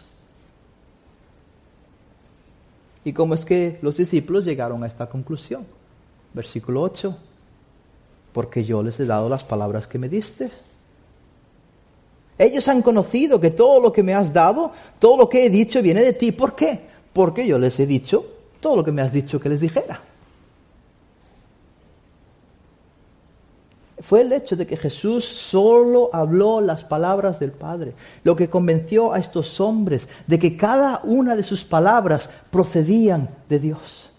[3.10, 5.66] ¿Y cómo es que los discípulos llegaron a esta conclusión?
[6.32, 7.16] Versículo 8.
[8.32, 10.48] Porque yo les he dado las palabras que me diste.
[12.38, 14.70] Ellos han conocido que todo lo que me has dado,
[15.00, 16.30] todo lo que he dicho viene de ti.
[16.30, 16.82] ¿Por qué?
[17.12, 18.24] Porque yo les he dicho
[18.60, 20.00] todo lo que me has dicho que les dijera.
[24.02, 29.12] Fue el hecho de que Jesús solo habló las palabras del Padre, lo que convenció
[29.12, 34.10] a estos hombres de que cada una de sus palabras procedían de Dios.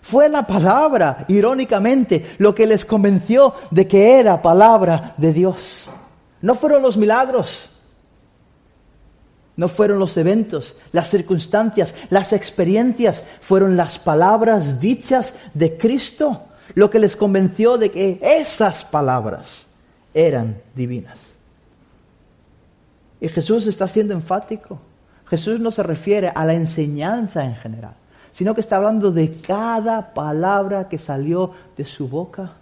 [0.00, 5.90] Fue la palabra, irónicamente, lo que les convenció de que era palabra de Dios.
[6.40, 7.70] No fueron los milagros,
[9.56, 16.90] no fueron los eventos, las circunstancias, las experiencias, fueron las palabras dichas de Cristo lo
[16.90, 19.66] que les convenció de que esas palabras
[20.14, 21.18] eran divinas.
[23.20, 24.78] Y Jesús está siendo enfático.
[25.26, 27.94] Jesús no se refiere a la enseñanza en general,
[28.32, 32.52] sino que está hablando de cada palabra que salió de su boca.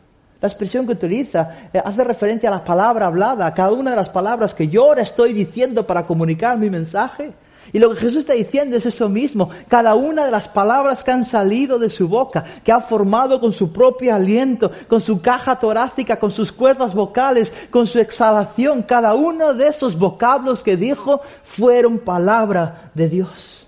[0.40, 3.96] La expresión que utiliza eh, hace referencia a la palabra hablada, a cada una de
[3.96, 7.32] las palabras que yo ahora estoy diciendo para comunicar mi mensaje.
[7.72, 9.50] Y lo que Jesús está diciendo es eso mismo.
[9.68, 13.52] Cada una de las palabras que han salido de su boca, que ha formado con
[13.52, 19.14] su propio aliento, con su caja torácica, con sus cuerdas vocales, con su exhalación, cada
[19.14, 23.66] uno de esos vocablos que dijo fueron palabra de Dios.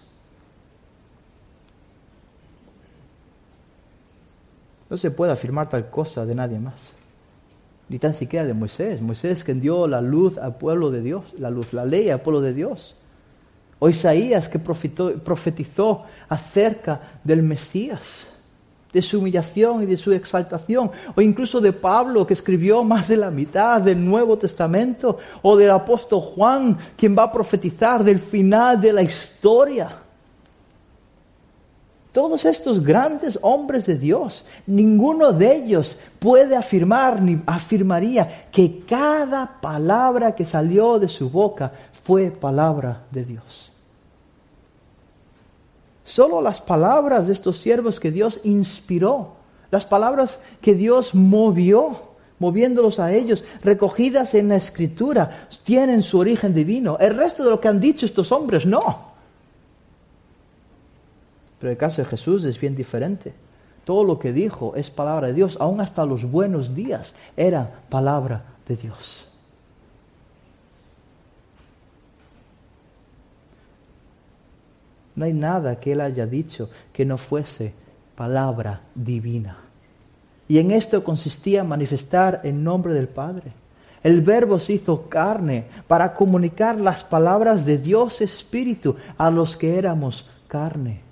[4.90, 6.94] No se puede afirmar tal cosa de nadie más.
[7.88, 9.00] Ni tan siquiera de Moisés.
[9.00, 12.40] Moisés que dio la luz al pueblo de Dios, la luz, la ley al pueblo
[12.40, 12.94] de Dios.
[13.78, 18.28] O Isaías que profetizó acerca del Mesías,
[18.92, 23.16] de su humillación y de su exaltación, o incluso de Pablo que escribió más de
[23.16, 28.80] la mitad del Nuevo Testamento, o del apóstol Juan quien va a profetizar del final
[28.80, 30.07] de la historia.
[32.12, 39.60] Todos estos grandes hombres de Dios, ninguno de ellos puede afirmar ni afirmaría que cada
[39.60, 41.72] palabra que salió de su boca
[42.02, 43.72] fue palabra de Dios.
[46.04, 49.34] Solo las palabras de estos siervos que Dios inspiró,
[49.70, 52.08] las palabras que Dios movió,
[52.38, 56.96] moviéndolos a ellos, recogidas en la escritura, tienen su origen divino.
[56.98, 59.17] El resto de lo que han dicho estos hombres, no.
[61.58, 63.32] Pero el caso de Jesús es bien diferente.
[63.84, 68.44] Todo lo que dijo es palabra de Dios, aún hasta los buenos días era palabra
[68.66, 69.28] de Dios.
[75.16, 77.74] No hay nada que Él haya dicho que no fuese
[78.14, 79.56] palabra divina.
[80.46, 83.52] Y en esto consistía manifestar en nombre del Padre.
[84.02, 89.76] El Verbo se hizo carne para comunicar las palabras de Dios Espíritu a los que
[89.76, 91.07] éramos carne.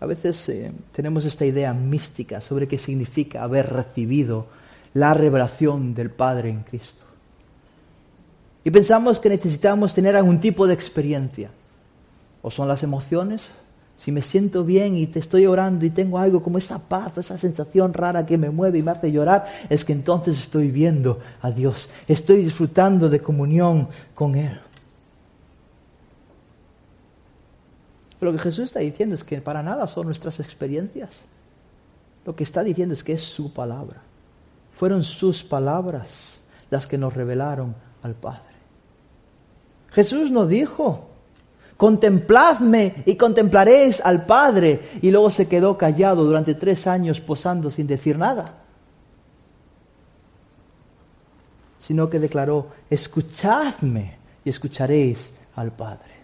[0.00, 4.46] A veces eh, tenemos esta idea mística sobre qué significa haber recibido
[4.94, 7.04] la revelación del Padre en Cristo.
[8.64, 11.50] Y pensamos que necesitamos tener algún tipo de experiencia.
[12.42, 13.42] O son las emociones,
[13.98, 17.36] si me siento bien y te estoy orando y tengo algo como esa paz, esa
[17.36, 21.50] sensación rara que me mueve y me hace llorar, es que entonces estoy viendo a
[21.50, 24.60] Dios, estoy disfrutando de comunión con Él.
[28.20, 31.24] Lo que Jesús está diciendo es que para nada son nuestras experiencias.
[32.24, 34.02] Lo que está diciendo es que es su palabra.
[34.74, 36.40] Fueron sus palabras
[36.70, 38.42] las que nos revelaron al Padre.
[39.90, 41.08] Jesús no dijo,
[41.76, 44.82] contempladme y contemplaréis al Padre.
[45.00, 48.54] Y luego se quedó callado durante tres años posando sin decir nada.
[51.78, 56.17] Sino que declaró, escuchadme y escucharéis al Padre.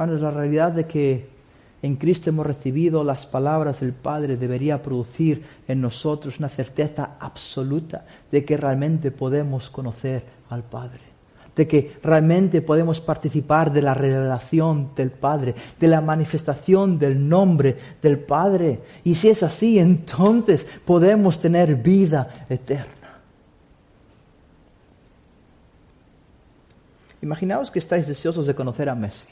[0.00, 1.28] Bueno, la realidad de que
[1.82, 8.06] en Cristo hemos recibido las palabras del Padre debería producir en nosotros una certeza absoluta
[8.32, 11.02] de que realmente podemos conocer al Padre,
[11.54, 17.76] de que realmente podemos participar de la revelación del Padre, de la manifestación del nombre
[18.00, 18.80] del Padre.
[19.04, 23.18] Y si es así, entonces podemos tener vida eterna.
[27.20, 29.26] Imaginaos que estáis deseosos de conocer a Messi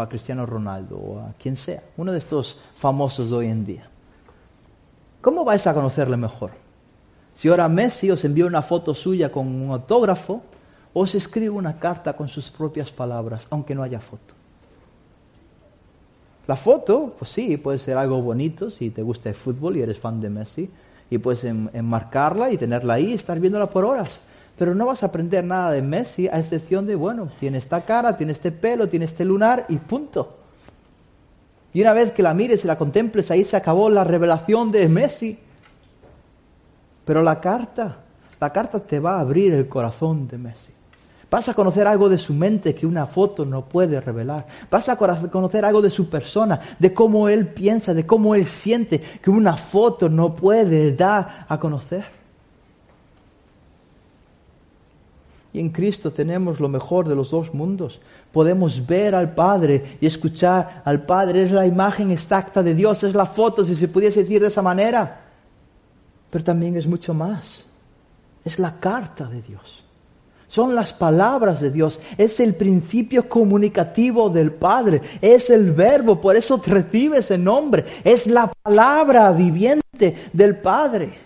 [0.00, 3.88] a Cristiano Ronaldo o a quien sea, uno de estos famosos de hoy en día.
[5.20, 6.50] ¿Cómo vais a conocerle mejor?
[7.34, 10.42] Si ahora Messi os envía una foto suya con un autógrafo,
[10.94, 14.34] os escribe una carta con sus propias palabras, aunque no haya foto.
[16.46, 19.98] La foto, pues sí, puede ser algo bonito si te gusta el fútbol y eres
[19.98, 20.70] fan de Messi,
[21.10, 24.20] y puedes enmarcarla y tenerla ahí y estar viéndola por horas
[24.58, 28.16] pero no vas a aprender nada de Messi a excepción de, bueno, tiene esta cara,
[28.16, 30.36] tiene este pelo, tiene este lunar y punto.
[31.74, 34.88] Y una vez que la mires y la contemples, ahí se acabó la revelación de
[34.88, 35.38] Messi.
[37.04, 37.98] Pero la carta,
[38.40, 40.72] la carta te va a abrir el corazón de Messi.
[41.30, 44.46] Vas a conocer algo de su mente que una foto no puede revelar.
[44.70, 49.00] Vas a conocer algo de su persona, de cómo él piensa, de cómo él siente,
[49.00, 52.15] que una foto no puede dar a conocer.
[55.58, 58.00] En Cristo tenemos lo mejor de los dos mundos.
[58.32, 61.44] Podemos ver al Padre y escuchar al Padre.
[61.44, 64.62] Es la imagen exacta de Dios, es la foto, si se pudiese decir de esa
[64.62, 65.20] manera.
[66.30, 67.66] Pero también es mucho más.
[68.44, 69.84] Es la carta de Dios.
[70.48, 72.00] Son las palabras de Dios.
[72.16, 75.00] Es el principio comunicativo del Padre.
[75.20, 76.20] Es el verbo.
[76.20, 77.84] Por eso recibe ese nombre.
[78.04, 81.25] Es la palabra viviente del Padre.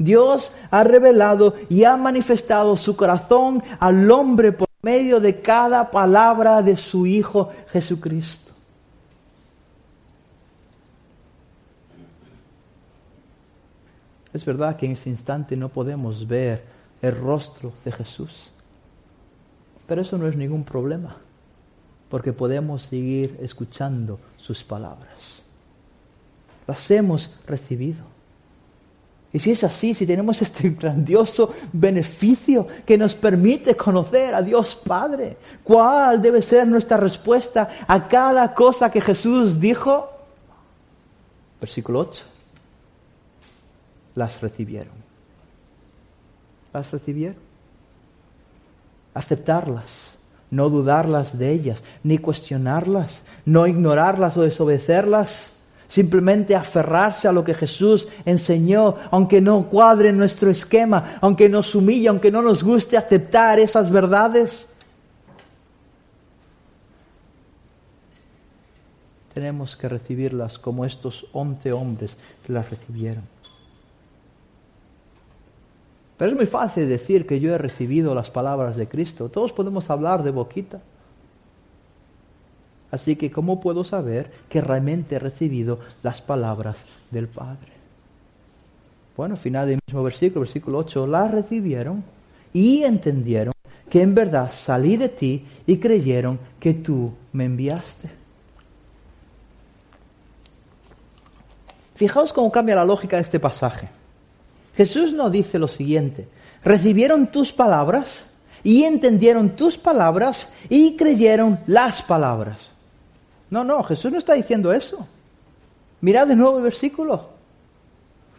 [0.00, 6.62] Dios ha revelado y ha manifestado su corazón al hombre por medio de cada palabra
[6.62, 8.50] de su Hijo Jesucristo.
[14.32, 16.64] Es verdad que en ese instante no podemos ver
[17.02, 18.50] el rostro de Jesús,
[19.86, 21.18] pero eso no es ningún problema,
[22.08, 25.42] porque podemos seguir escuchando sus palabras.
[26.66, 28.19] Las hemos recibido.
[29.32, 34.74] Y si es así, si tenemos este grandioso beneficio que nos permite conocer a Dios
[34.74, 40.10] Padre, ¿cuál debe ser nuestra respuesta a cada cosa que Jesús dijo?
[41.60, 42.24] Versículo 8.
[44.16, 44.94] Las recibieron.
[46.72, 47.36] Las recibieron.
[49.14, 50.14] Aceptarlas,
[50.50, 55.59] no dudarlas de ellas, ni cuestionarlas, no ignorarlas o desobedecerlas
[55.90, 62.06] Simplemente aferrarse a lo que Jesús enseñó, aunque no cuadre nuestro esquema, aunque nos humille,
[62.06, 64.68] aunque no nos guste aceptar esas verdades.
[69.34, 72.16] Tenemos que recibirlas como estos once hombres
[72.46, 73.24] que las recibieron.
[76.16, 79.28] Pero es muy fácil decir que yo he recibido las palabras de Cristo.
[79.28, 80.80] Todos podemos hablar de boquita.
[82.90, 87.72] Así que, ¿cómo puedo saber que realmente he recibido las palabras del Padre?
[89.16, 92.02] Bueno, final del mismo versículo, versículo 8, las recibieron
[92.52, 93.52] y entendieron
[93.88, 98.08] que en verdad salí de ti y creyeron que tú me enviaste.
[101.96, 103.88] Fijaos cómo cambia la lógica de este pasaje.
[104.74, 106.28] Jesús no dice lo siguiente,
[106.64, 108.24] recibieron tus palabras
[108.64, 112.70] y entendieron tus palabras y creyeron las palabras.
[113.50, 115.06] No, no, Jesús no está diciendo eso.
[116.00, 117.30] Mirad de nuevo el versículo.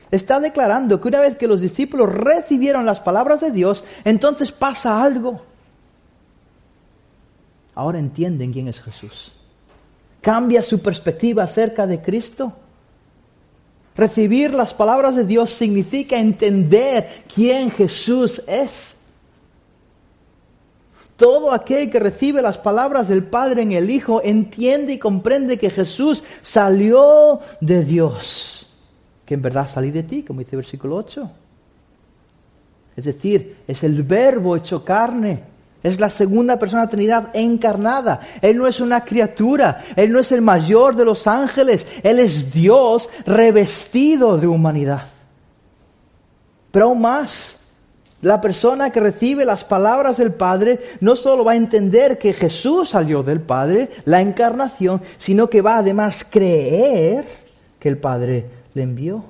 [0.09, 5.01] Está declarando que una vez que los discípulos recibieron las palabras de Dios, entonces pasa
[5.01, 5.41] algo.
[7.75, 9.31] Ahora entienden quién es Jesús.
[10.21, 12.53] Cambia su perspectiva acerca de Cristo.
[13.95, 18.97] Recibir las palabras de Dios significa entender quién Jesús es.
[21.21, 25.69] Todo aquel que recibe las palabras del Padre en el Hijo entiende y comprende que
[25.69, 28.67] Jesús salió de Dios.
[29.23, 31.31] Que en verdad salí de ti, como dice el versículo 8.
[32.95, 35.43] Es decir, es el verbo hecho carne.
[35.83, 38.21] Es la segunda persona de la Trinidad encarnada.
[38.41, 39.83] Él no es una criatura.
[39.95, 41.85] Él no es el mayor de los ángeles.
[42.01, 45.07] Él es Dios revestido de humanidad.
[46.71, 47.60] Pero aún más,
[48.21, 52.89] la persona que recibe las palabras del Padre no solo va a entender que Jesús
[52.89, 57.25] salió del Padre, la encarnación, sino que va además a creer
[57.79, 59.23] que el Padre le envió.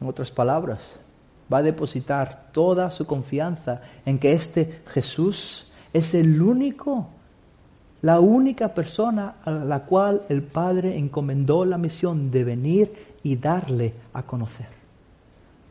[0.00, 0.80] En otras palabras,
[1.52, 7.08] va a depositar toda su confianza en que este Jesús es el único,
[8.00, 13.94] la única persona a la cual el Padre encomendó la misión de venir y darle
[14.12, 14.83] a conocer.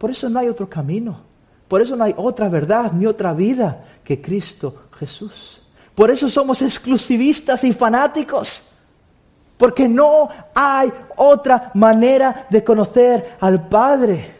[0.03, 1.21] Por eso no hay otro camino.
[1.65, 5.61] Por eso no hay otra verdad ni otra vida que Cristo Jesús.
[5.95, 8.63] Por eso somos exclusivistas y fanáticos.
[9.55, 14.35] Porque no hay otra manera de conocer al Padre.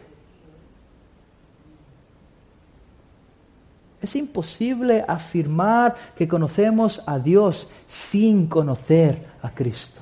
[4.02, 10.02] Es imposible afirmar que conocemos a Dios sin conocer a Cristo.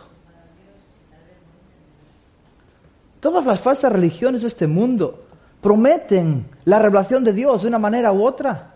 [3.20, 5.28] Todas las falsas religiones de este mundo
[5.62, 8.74] prometen la revelación de Dios de una manera u otra,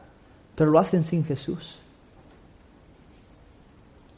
[0.56, 1.78] pero lo hacen sin Jesús.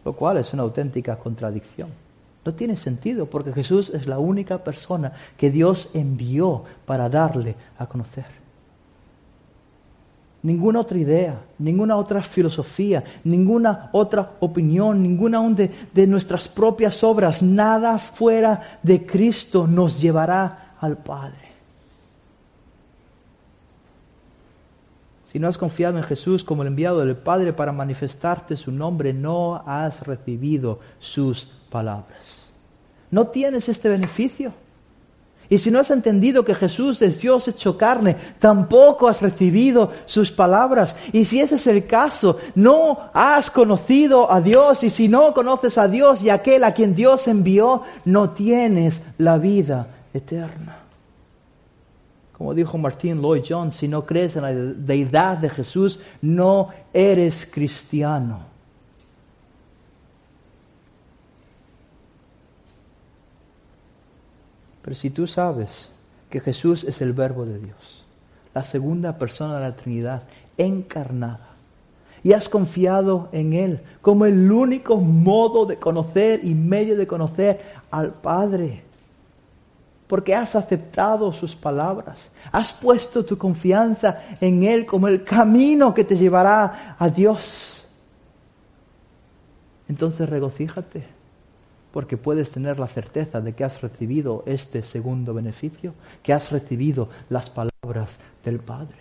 [0.05, 1.89] Lo cual es una auténtica contradicción.
[2.45, 7.88] No tiene sentido porque Jesús es la única persona que Dios envió para darle a
[7.88, 8.26] conocer.
[10.43, 17.41] Ninguna otra idea, ninguna otra filosofía, ninguna otra opinión, ninguna de, de nuestras propias obras,
[17.41, 21.46] nada fuera de Cristo nos llevará al Padre.
[25.30, 29.11] Si no has confiado en Jesús como el enviado del Padre para manifestarte su nombre,
[29.11, 32.47] no has recibido sus palabras.
[33.11, 34.53] No tienes este beneficio.
[35.49, 40.32] Y si no has entendido que Jesús es Dios hecho carne, tampoco has recibido sus
[40.32, 40.95] palabras.
[41.11, 44.82] Y si ese es el caso, no has conocido a Dios.
[44.86, 49.38] Y si no conoces a Dios y aquel a quien Dios envió, no tienes la
[49.38, 50.76] vida eterna.
[52.38, 57.49] Como dijo Martín Lloyd Jones, si no crees en la deidad de Jesús, no eres
[57.51, 58.41] cristiano.
[64.83, 65.91] Pero si tú sabes
[66.29, 68.05] que Jesús es el verbo de Dios,
[68.53, 70.23] la segunda persona de la Trinidad
[70.57, 71.47] encarnada,
[72.23, 77.61] y has confiado en Él como el único modo de conocer y medio de conocer
[77.89, 78.83] al Padre,
[80.07, 86.05] porque has aceptado sus palabras, has puesto tu confianza en Él como el camino que
[86.05, 87.85] te llevará a Dios.
[89.89, 91.03] Entonces regocíjate,
[91.91, 95.93] porque puedes tener la certeza de que has recibido este segundo beneficio,
[96.23, 98.97] que has recibido las palabras del Padre.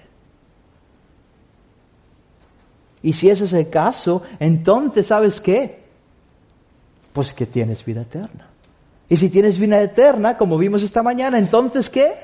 [3.03, 5.85] Y si ese es el caso, entonces ¿sabes qué?
[7.13, 8.49] Pues que tienes vida eterna.
[9.09, 12.15] Y si tienes vida eterna, como vimos esta mañana, entonces ¿qué?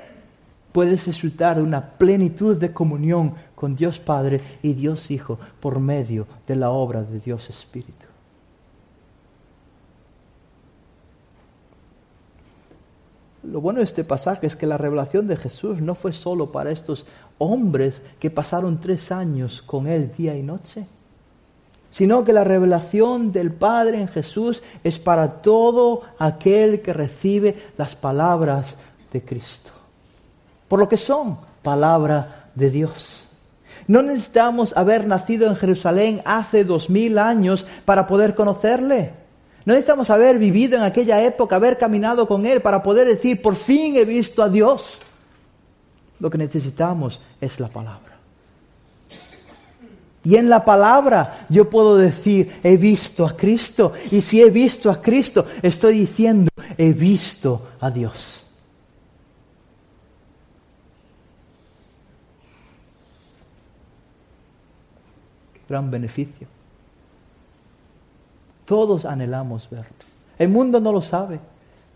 [0.72, 6.26] Puedes disfrutar de una plenitud de comunión con Dios Padre y Dios Hijo por medio
[6.46, 8.06] de la obra de Dios Espíritu.
[13.44, 16.70] Lo bueno de este pasaje es que la revelación de Jesús no fue solo para
[16.70, 17.06] estos
[17.38, 20.86] hombres que pasaron tres años con Él día y noche
[21.93, 27.95] sino que la revelación del Padre en Jesús es para todo aquel que recibe las
[27.95, 28.76] palabras
[29.12, 29.70] de Cristo.
[30.68, 33.28] Por lo que son palabra de Dios.
[33.86, 39.12] No necesitamos haber nacido en Jerusalén hace dos mil años para poder conocerle.
[39.66, 43.55] No necesitamos haber vivido en aquella época, haber caminado con Él para poder decir, por
[43.55, 44.99] fin he visto a Dios.
[46.20, 48.11] Lo que necesitamos es la palabra.
[50.24, 53.92] Y en la palabra yo puedo decir, he visto a Cristo.
[54.10, 56.48] Y si he visto a Cristo, estoy diciendo,
[56.78, 58.46] he visto a Dios.
[65.68, 66.46] Gran beneficio.
[68.64, 69.90] Todos anhelamos verlo.
[70.38, 71.40] El mundo no lo sabe,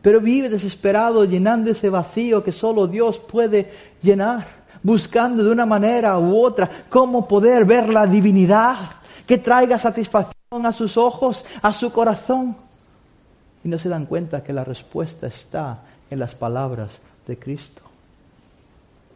[0.03, 3.71] pero vive desesperado llenando ese vacío que solo Dios puede
[4.03, 4.56] llenar
[4.87, 8.77] buscando de una manera u otra cómo poder ver la divinidad
[9.27, 12.55] que traiga satisfacción a sus ojos, a su corazón.
[13.65, 17.83] Y no se dan cuenta que la respuesta está en las palabras de Cristo.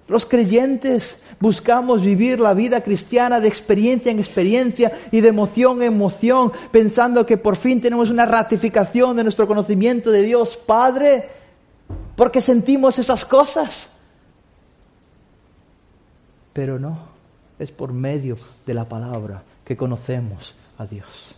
[0.08, 5.92] Los creyentes buscamos vivir la vida cristiana de experiencia en experiencia y de emoción en
[5.92, 11.28] emoción, pensando que por fin tenemos una ratificación de nuestro conocimiento de Dios Padre,
[12.16, 13.99] porque sentimos esas cosas.
[16.60, 16.98] Pero no,
[17.58, 18.36] es por medio
[18.66, 21.34] de la palabra que conocemos a Dios.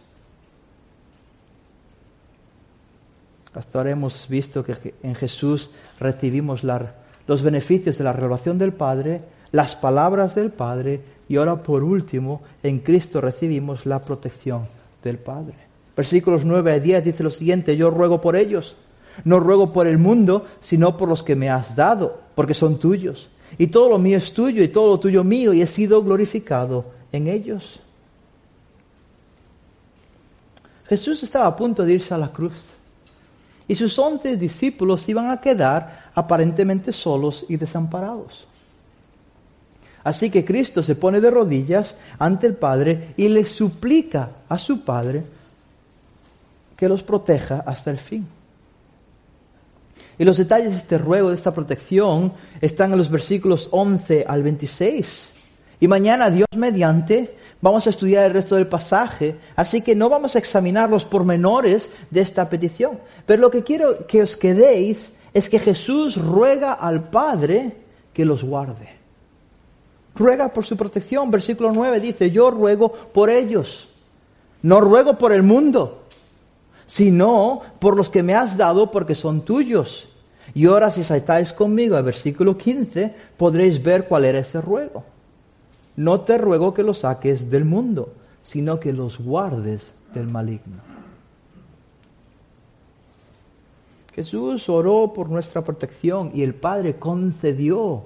[3.55, 5.71] Hasta ahora hemos visto que en Jesús
[6.01, 9.21] recibimos los beneficios de la revelación del Padre,
[9.53, 14.67] las palabras del Padre y ahora por último en Cristo recibimos la protección
[15.05, 15.55] del Padre.
[15.97, 18.75] Versículos 9 a 10 dice lo siguiente, yo ruego por ellos,
[19.23, 23.29] no ruego por el mundo, sino por los que me has dado, porque son tuyos.
[23.59, 26.87] Y todo lo mío es tuyo y todo lo tuyo mío y he sido glorificado
[27.13, 27.81] en ellos.
[30.87, 32.71] Jesús estaba a punto de irse a la cruz
[33.69, 38.47] y sus once discípulos iban a quedar aparentemente solos y desamparados.
[40.05, 44.81] Así que Cristo se pone de rodillas ante el Padre y le suplica a su
[44.81, 45.25] Padre
[46.77, 48.27] que los proteja hasta el fin.
[50.23, 54.45] Y los detalles de este ruego, de esta protección, están en los versículos 11 al
[54.45, 55.33] 26.
[55.81, 60.37] Y mañana, Dios mediante, vamos a estudiar el resto del pasaje, así que no vamos
[60.37, 63.01] a examinar los pormenores de esta petición.
[63.27, 67.73] Pero lo que quiero que os quedéis es que Jesús ruega al Padre
[68.13, 68.91] que los guarde.
[70.15, 71.33] Ruega por su protección.
[71.33, 73.89] Versículo 9 dice, yo ruego por ellos.
[74.63, 76.05] No ruego por el mundo,
[76.87, 80.11] sino por los que me has dado porque son tuyos.
[80.55, 85.05] Y ahora si saltáis conmigo al versículo 15, podréis ver cuál era ese ruego.
[85.97, 90.93] No te ruego que los saques del mundo, sino que los guardes del maligno.
[94.15, 98.03] Jesús oró por nuestra protección y el Padre concedió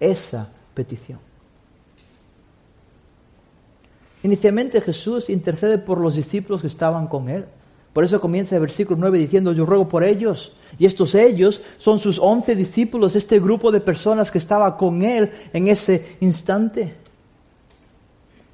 [0.00, 1.20] esa petición.
[4.24, 7.44] Inicialmente Jesús intercede por los discípulos que estaban con él.
[7.94, 10.52] Por eso comienza el versículo 9 diciendo, yo ruego por ellos.
[10.80, 15.30] Y estos ellos son sus once discípulos, este grupo de personas que estaba con él
[15.52, 16.96] en ese instante.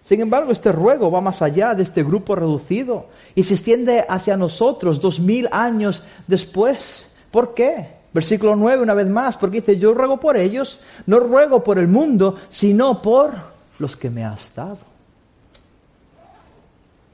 [0.04, 4.36] Sin embargo, este ruego va más allá de este grupo reducido y se extiende hacia
[4.36, 7.06] nosotros dos mil años después.
[7.30, 8.00] ¿Por qué?
[8.12, 11.88] Versículo 9 una vez más, porque dice, yo ruego por ellos, no ruego por el
[11.88, 13.32] mundo, sino por
[13.78, 14.89] los que me has dado.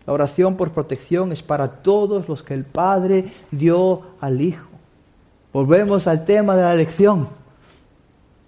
[0.06, 4.68] La oración por protección es para todos los que el Padre dio al Hijo.
[5.52, 7.28] Volvemos al tema de la elección.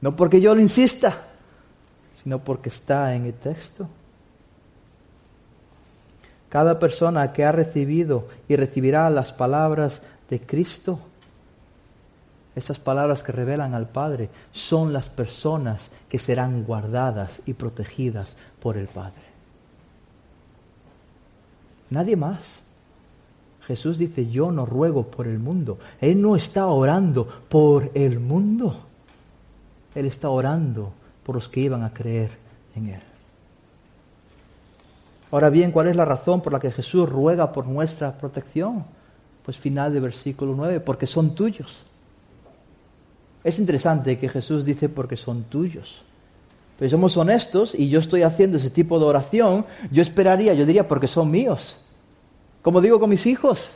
[0.01, 1.27] No porque yo lo insista,
[2.23, 3.89] sino porque está en el texto.
[6.49, 10.01] Cada persona que ha recibido y recibirá las palabras
[10.31, 11.01] de Cristo,
[12.55, 18.77] esas palabras que revelan al Padre, son las personas que serán guardadas y protegidas por
[18.77, 19.28] el Padre.
[21.91, 22.63] Nadie más.
[23.63, 25.79] Jesús dice, yo no ruego por el mundo.
[26.01, 28.75] Él no está orando por el mundo.
[29.95, 32.31] Él está orando por los que iban a creer
[32.75, 33.01] en Él.
[35.31, 38.85] Ahora bien, ¿cuál es la razón por la que Jesús ruega por nuestra protección?
[39.45, 41.77] Pues final de versículo 9, porque son tuyos.
[43.45, 46.03] Es interesante que Jesús dice porque son tuyos.
[46.79, 50.87] Pero somos honestos y yo estoy haciendo ese tipo de oración, yo esperaría, yo diría
[50.87, 51.79] porque son míos.
[52.63, 53.71] Como digo con mis hijos,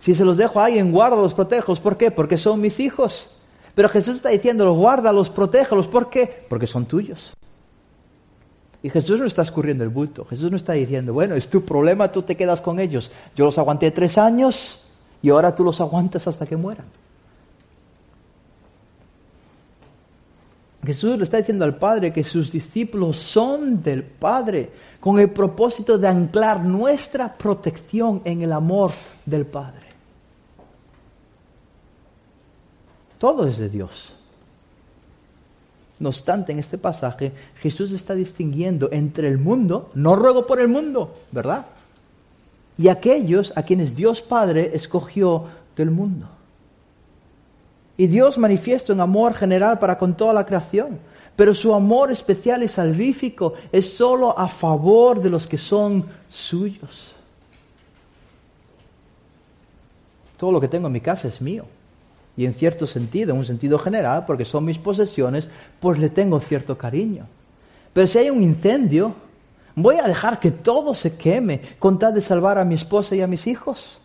[0.00, 2.10] si se los dejo ahí en guarda, los protejo, ¿por qué?
[2.10, 3.34] Porque son mis hijos.
[3.74, 6.46] Pero Jesús está diciendo, los guarda, los protéjalos, ¿por qué?
[6.48, 7.32] Porque son tuyos.
[8.82, 10.24] Y Jesús no está escurriendo el bulto.
[10.24, 13.10] Jesús no está diciendo, bueno, es tu problema, tú te quedas con ellos.
[13.36, 14.84] Yo los aguanté tres años
[15.22, 16.86] y ahora tú los aguantas hasta que mueran.
[20.84, 24.70] Jesús le está diciendo al Padre que sus discípulos son del Padre
[25.00, 28.90] con el propósito de anclar nuestra protección en el amor
[29.26, 29.88] del Padre.
[33.18, 34.14] Todo es de Dios.
[35.98, 40.68] No obstante, en este pasaje Jesús está distinguiendo entre el mundo, no ruego por el
[40.68, 41.66] mundo, ¿verdad?
[42.76, 46.28] Y aquellos a quienes Dios Padre escogió del mundo.
[47.98, 51.00] Y Dios manifiesta un amor general para con toda la creación,
[51.34, 57.14] pero su amor especial y salvífico es solo a favor de los que son suyos.
[60.36, 61.64] Todo lo que tengo en mi casa es mío.
[62.36, 65.48] Y en cierto sentido, en un sentido general, porque son mis posesiones,
[65.80, 67.26] pues le tengo cierto cariño.
[67.92, 69.12] Pero si hay un incendio,
[69.74, 73.22] voy a dejar que todo se queme con tal de salvar a mi esposa y
[73.22, 74.00] a mis hijos.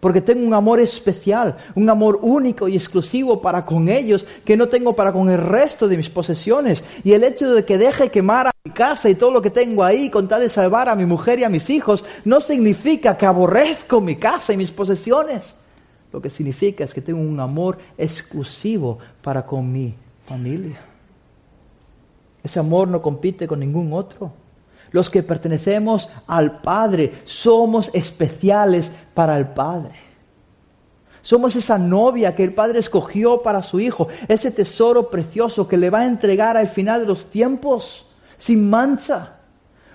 [0.00, 4.68] Porque tengo un amor especial, un amor único y exclusivo para con ellos que no
[4.68, 6.82] tengo para con el resto de mis posesiones.
[7.04, 9.84] Y el hecho de que deje quemar a mi casa y todo lo que tengo
[9.84, 13.26] ahí con tal de salvar a mi mujer y a mis hijos no significa que
[13.26, 15.54] aborrezco mi casa y mis posesiones.
[16.12, 19.94] Lo que significa es que tengo un amor exclusivo para con mi
[20.26, 20.80] familia.
[22.42, 24.32] Ese amor no compite con ningún otro.
[24.92, 29.94] Los que pertenecemos al Padre somos especiales para el Padre.
[31.22, 35.90] Somos esa novia que el Padre escogió para su Hijo, ese tesoro precioso que le
[35.90, 39.36] va a entregar al final de los tiempos, sin mancha.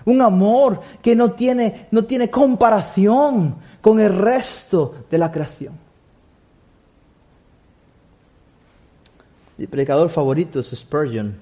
[0.04, 5.74] Un amor que no tiene, no tiene comparación con el resto de la creación.
[9.58, 11.36] Mi predicador favorito es Spurgeon.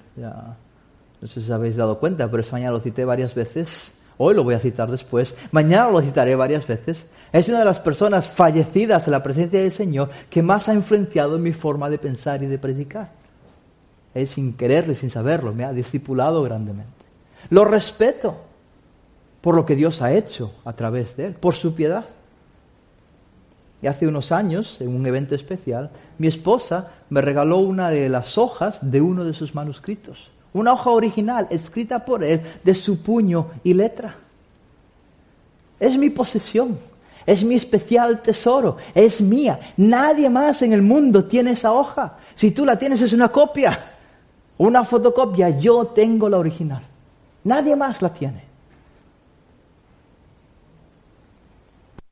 [1.25, 3.91] No sé si os habéis dado cuenta, pero esta mañana lo cité varias veces.
[4.19, 5.33] Hoy lo voy a citar después.
[5.51, 7.07] Mañana lo citaré varias veces.
[7.33, 11.37] Es una de las personas fallecidas en la presencia del Señor que más ha influenciado
[11.37, 13.09] en mi forma de pensar y de predicar.
[14.13, 15.51] Es sin quererlo y sin saberlo.
[15.51, 16.93] Me ha discipulado grandemente.
[17.49, 18.35] Lo respeto
[19.41, 22.05] por lo que Dios ha hecho a través de él, por su piedad.
[23.81, 28.37] Y hace unos años, en un evento especial, mi esposa me regaló una de las
[28.37, 30.34] hojas de uno de sus manuscritos.
[30.55, 34.15] Una hoja original, escrita por él, de su puño y letra.
[35.77, 36.77] Es mi posesión,
[37.25, 39.59] es mi especial tesoro, es mía.
[39.75, 42.19] Nadie más en el mundo tiene esa hoja.
[42.35, 43.91] Si tú la tienes es una copia,
[44.57, 46.83] una fotocopia, yo tengo la original.
[47.43, 48.45] Nadie más la tiene.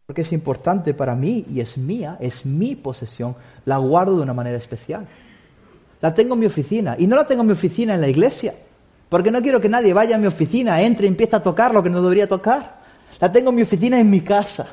[0.06, 3.36] porque es importante para mí y es mía, es mi posesión,
[3.66, 5.08] la guardo de una manera especial.
[6.04, 8.54] La tengo en mi oficina y no la tengo en mi oficina en la iglesia,
[9.08, 11.82] porque no quiero que nadie vaya a mi oficina, entre y empiece a tocar lo
[11.82, 12.74] que no debería tocar.
[13.22, 14.68] La tengo en mi oficina en mi casa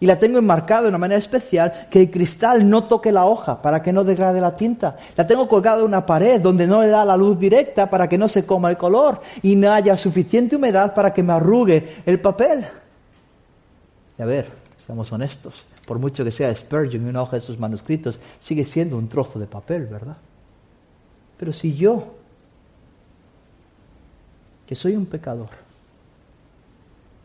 [0.00, 3.60] y la tengo enmarcada de una manera especial que el cristal no toque la hoja
[3.60, 4.96] para que no degrade la tinta.
[5.16, 8.16] La tengo colgada en una pared donde no le da la luz directa para que
[8.16, 12.18] no se coma el color y no haya suficiente humedad para que me arrugue el
[12.20, 12.64] papel.
[14.18, 17.58] Y a ver, seamos honestos, por mucho que sea Spurgeon y una hoja de sus
[17.58, 20.16] manuscritos, sigue siendo un trozo de papel, ¿verdad?
[21.38, 22.14] Pero si yo,
[24.66, 25.50] que soy un pecador,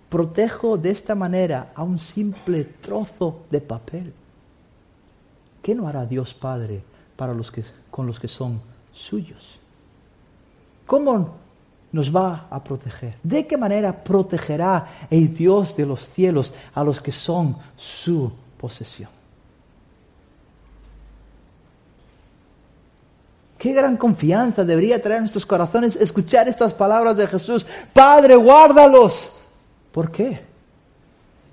[0.10, 4.14] protejo de esta manera a un simple trozo de papel,
[5.62, 6.82] ¿qué no hará Dios Padre
[7.16, 8.60] para los que, con los que son
[8.92, 9.60] suyos?
[10.88, 11.36] ¿Cómo
[11.92, 13.18] nos va a proteger?
[13.22, 19.10] ¿De qué manera protegerá el Dios de los cielos a los que son su posesión?
[23.58, 27.66] Qué gran confianza debería traer nuestros corazones escuchar estas palabras de Jesús.
[27.92, 29.34] Padre, guárdalos.
[29.92, 30.42] ¿Por qué?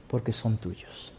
[0.08, 1.12] Porque son tuyos.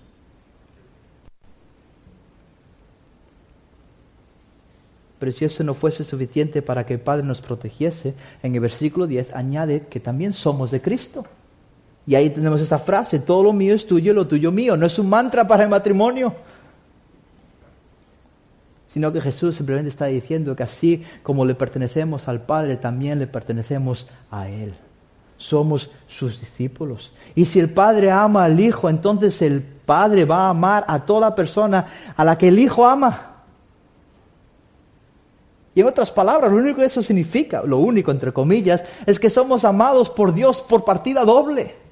[5.18, 8.14] Pero si eso no fuese suficiente para que el Padre nos protegiese,
[8.44, 11.26] en el versículo 10 añade que también somos de Cristo.
[12.08, 14.78] Y ahí tenemos esta frase, todo lo mío es tuyo, lo tuyo mío.
[14.78, 16.36] No es un mantra para el matrimonio,
[18.88, 23.28] sino que Jesús simplemente está diciendo que así como le pertenecemos al Padre, también le
[23.28, 24.76] pertenecemos a Él.
[25.38, 27.12] Somos sus discípulos.
[27.34, 31.34] Y si el Padre ama al Hijo, entonces el Padre va a amar a toda
[31.34, 33.32] persona a la que el Hijo ama.
[35.74, 39.30] Y en otras palabras, lo único que eso significa, lo único entre comillas, es que
[39.30, 41.85] somos amados por Dios por partida doble.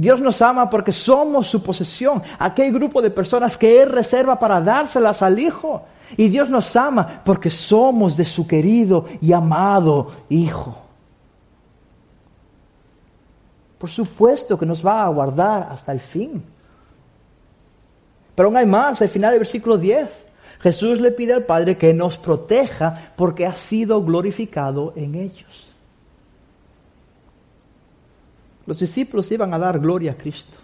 [0.00, 4.58] Dios nos ama porque somos su posesión, aquel grupo de personas que Él reserva para
[4.58, 5.82] dárselas al Hijo.
[6.16, 10.74] Y Dios nos ama porque somos de su querido y amado Hijo.
[13.76, 16.42] Por supuesto que nos va a guardar hasta el fin.
[18.34, 20.08] Pero aún hay más, al final del versículo 10.
[20.60, 25.69] Jesús le pide al Padre que nos proteja porque ha sido glorificado en ellos.
[28.70, 30.56] Los discípulos iban a dar gloria a Cristo.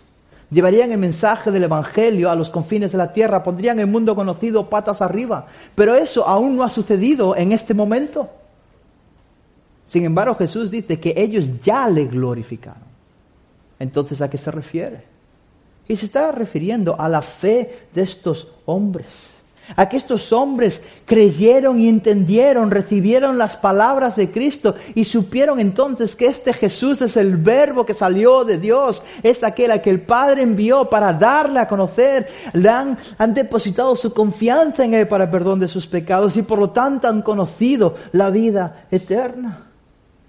[0.48, 4.70] Llevarían el mensaje del Evangelio a los confines de la tierra, pondrían el mundo conocido
[4.70, 5.48] patas arriba.
[5.74, 8.30] Pero eso aún no ha sucedido en este momento.
[9.86, 12.84] Sin embargo, Jesús dice que ellos ya le glorificaron.
[13.80, 15.02] Entonces, ¿a qué se refiere?
[15.88, 19.35] Y se está refiriendo a la fe de estos hombres
[19.74, 26.14] a que estos hombres creyeron y entendieron, recibieron las palabras de Cristo y supieron entonces
[26.14, 30.00] que este Jesús es el verbo que salió de Dios, es aquel a que el
[30.00, 32.28] Padre envió para darle a conocer,
[32.68, 36.58] han, han depositado su confianza en Él para el perdón de sus pecados y por
[36.58, 39.62] lo tanto han conocido la vida eterna.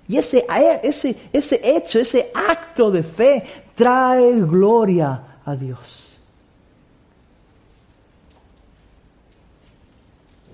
[0.07, 0.45] Y ese,
[0.83, 3.43] ese, ese hecho, ese acto de fe
[3.75, 5.96] trae gloria a Dios.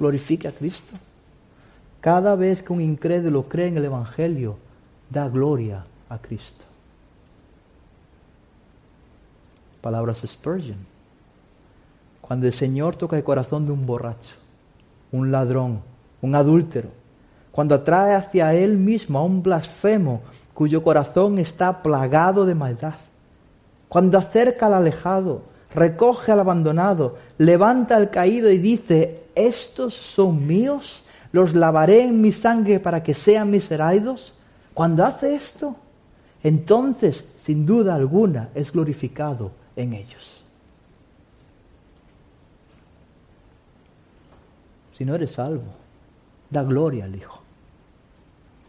[0.04, 0.94] Glorifica a Cristo.
[2.02, 4.58] Cada vez que un incrédulo cree en el Evangelio,
[5.10, 6.66] da gloria a Cristo.
[9.80, 10.86] Palabras Spurgeon.
[12.20, 14.36] Cuando el Señor toca el corazón de un borracho,
[15.14, 15.80] un ladrón,
[16.22, 16.90] un adúltero,
[17.52, 20.22] cuando atrae hacia Él mismo a un blasfemo
[20.54, 23.00] cuyo corazón está plagado de maldad,
[23.88, 25.44] cuando acerca al alejado,
[25.74, 32.32] recoge al abandonado, levanta al caído y dice, estos son míos, los lavaré en mi
[32.32, 34.34] sangre para que sean mis heraldos.
[34.74, 35.76] Cuando hace esto,
[36.44, 40.44] entonces, sin duda alguna, es glorificado en ellos.
[44.94, 45.64] Si no eres salvo,
[46.50, 47.42] da gloria al Hijo.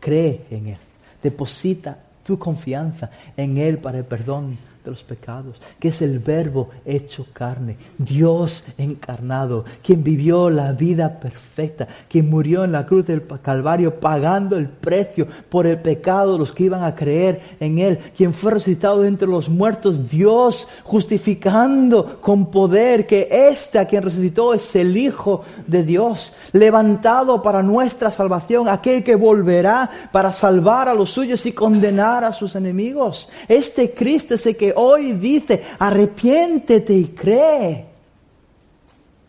[0.00, 0.78] Cree en Él.
[1.22, 6.68] Deposita tu confianza en Él para el perdón de los pecados, que es el verbo
[6.84, 13.26] hecho carne, Dios encarnado, quien vivió la vida perfecta, quien murió en la cruz del
[13.42, 17.98] Calvario pagando el precio por el pecado de los que iban a creer en Él,
[18.14, 24.02] quien fue resucitado de entre los muertos, Dios justificando con poder que este a quien
[24.02, 30.88] resucitó es el Hijo de Dios, levantado para nuestra salvación, aquel que volverá para salvar
[30.88, 33.28] a los suyos y condenar a sus enemigos.
[33.48, 37.86] Este Cristo es el que hoy dice, arrepiéntete y cree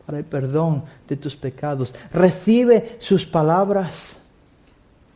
[0.06, 1.94] para el perdón de tus pecados.
[2.12, 4.16] Recibe sus palabras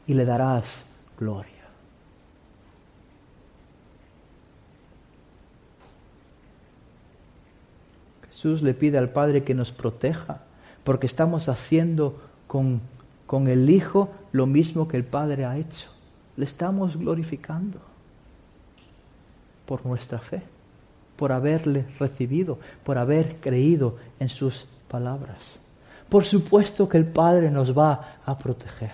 [0.07, 0.85] y le darás
[1.17, 1.53] gloria.
[8.27, 10.41] Jesús le pide al Padre que nos proteja
[10.83, 12.81] porque estamos haciendo con,
[13.25, 15.89] con el Hijo lo mismo que el Padre ha hecho.
[16.37, 17.88] Le estamos glorificando
[19.69, 20.41] por nuestra fe,
[21.15, 25.59] por haberle recibido, por haber creído en sus palabras.
[26.09, 28.89] Por supuesto que el Padre nos va a proteger,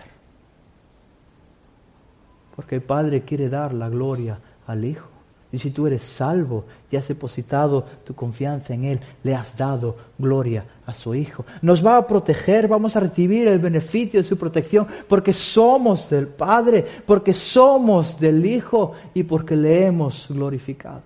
[2.58, 5.08] porque el Padre quiere dar la gloria al Hijo.
[5.50, 9.96] Y si tú eres salvo y has depositado tu confianza en Él, le has dado
[10.18, 11.46] gloria a su Hijo.
[11.62, 16.28] Nos va a proteger, vamos a recibir el beneficio de su protección porque somos del
[16.28, 21.02] Padre, porque somos del Hijo y porque le hemos glorificado.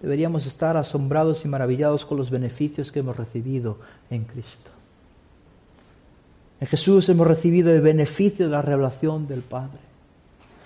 [0.00, 3.78] Deberíamos estar asombrados y maravillados con los beneficios que hemos recibido
[4.10, 4.70] en Cristo.
[6.60, 9.78] En Jesús hemos recibido el beneficio de la revelación del Padre,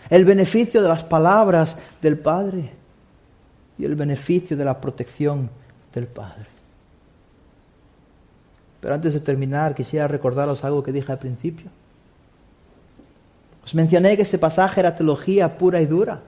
[0.08, 2.70] el beneficio de las palabras del Padre
[3.78, 5.50] y el beneficio de la protección
[5.92, 6.46] del Padre.
[8.80, 11.70] Pero antes de terminar, quisiera recordaros algo que dije al principio.
[13.64, 16.20] Os mencioné que este pasaje era teología pura y dura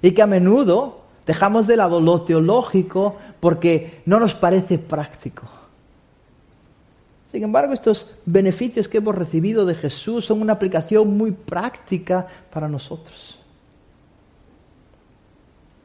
[0.00, 5.48] y que a menudo dejamos de lado lo teológico porque no nos parece práctico.
[7.32, 12.68] Sin embargo, estos beneficios que hemos recibido de Jesús son una aplicación muy práctica para
[12.68, 13.39] nosotros.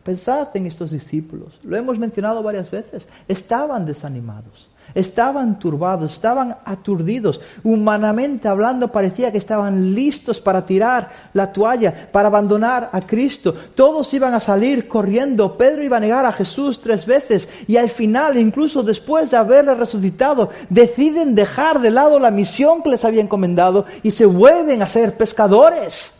[0.06, 4.70] Pensad en estos discípulos, lo hemos mencionado varias veces, estaban desanimados.
[4.94, 7.42] Estaban turbados, estaban aturdidos.
[7.64, 13.54] Humanamente hablando parecía que estaban listos para tirar la toalla, para abandonar a Cristo.
[13.74, 15.58] Todos iban a salir corriendo.
[15.58, 19.74] Pedro iba a negar a Jesús tres veces y al final, incluso después de haberle
[19.74, 24.88] resucitado, deciden dejar de lado la misión que les había encomendado y se vuelven a
[24.88, 26.15] ser pescadores.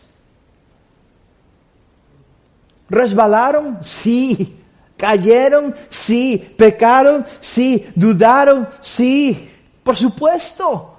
[2.88, 3.78] ¿Resbalaron?
[3.82, 4.60] Sí.
[4.96, 5.74] ¿Cayeron?
[5.88, 6.54] Sí.
[6.56, 7.24] ¿Pecaron?
[7.40, 7.86] Sí.
[7.94, 8.68] ¿Dudaron?
[8.80, 9.50] Sí.
[9.82, 10.96] Por supuesto.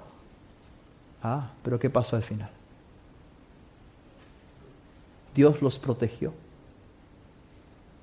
[1.22, 2.50] Ah, pero ¿qué pasó al final?
[5.34, 6.32] Dios los protegió.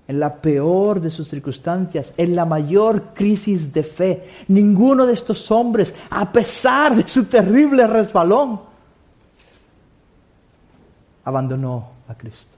[0.08, 5.50] En la peor de sus circunstancias, en la mayor crisis de fe, ninguno de estos
[5.50, 8.62] hombres, a pesar de su terrible resbalón,
[11.24, 12.55] abandonó a Cristo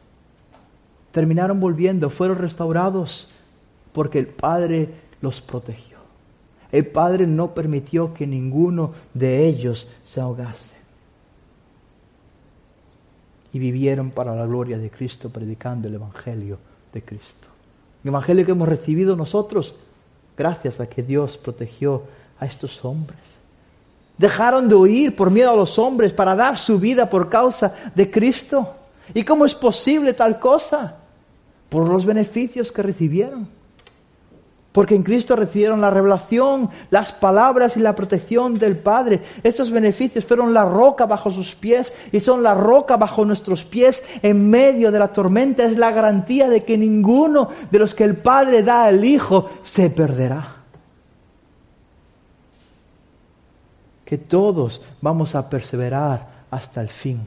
[1.18, 3.28] terminaron volviendo, fueron restaurados
[3.92, 4.88] porque el Padre
[5.20, 5.98] los protegió.
[6.72, 10.76] El Padre no permitió que ninguno de ellos se ahogase.
[13.52, 16.60] Y vivieron para la gloria de Cristo predicando el Evangelio
[16.94, 17.48] de Cristo.
[18.04, 19.76] El Evangelio que hemos recibido nosotros,
[20.38, 22.04] gracias a que Dios protegió
[22.40, 23.18] a estos hombres.
[24.20, 28.12] Dejaron de huir por miedo a los hombres para dar su vida por causa de
[28.12, 28.76] Cristo.
[29.14, 30.97] ¿Y cómo es posible tal cosa?
[31.70, 33.48] Por los beneficios que recibieron.
[34.78, 39.22] Porque en Cristo recibieron la revelación, las palabras y la protección del Padre.
[39.42, 44.04] Estos beneficios fueron la roca bajo sus pies y son la roca bajo nuestros pies
[44.22, 45.64] en medio de la tormenta.
[45.64, 49.90] Es la garantía de que ninguno de los que el Padre da al Hijo se
[49.90, 50.58] perderá.
[54.06, 57.22] Que todos vamos a perseverar hasta el fin.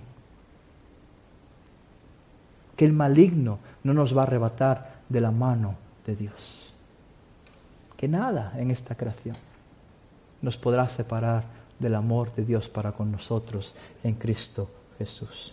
[2.76, 5.76] Que el maligno no nos va a arrebatar de la mano
[6.06, 6.70] de Dios
[8.00, 9.36] que nada en esta creación
[10.40, 11.44] nos podrá separar
[11.78, 15.52] del amor de Dios para con nosotros en Cristo Jesús.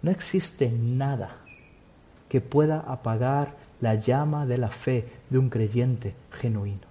[0.00, 1.36] No existe nada
[2.30, 6.86] que pueda apagar la llama de la fe de un creyente genuino.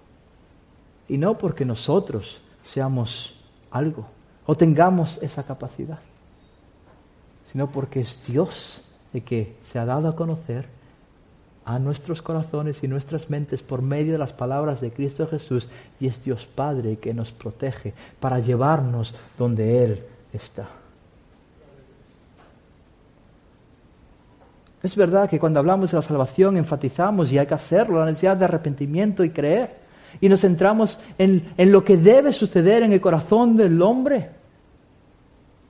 [1.08, 3.34] Y no porque nosotros seamos
[3.72, 4.06] algo
[4.46, 5.98] o tengamos esa capacidad,
[7.50, 8.82] sino porque es Dios
[9.12, 10.66] el que se ha dado a conocer
[11.64, 15.68] a nuestros corazones y nuestras mentes por medio de las palabras de Cristo Jesús
[15.98, 20.68] y es Dios Padre que nos protege para llevarnos donde Él está.
[24.86, 28.36] Es verdad que cuando hablamos de la salvación enfatizamos, y hay que hacerlo, la necesidad
[28.36, 29.74] de arrepentimiento y creer.
[30.20, 34.30] Y nos centramos en, en lo que debe suceder en el corazón del hombre.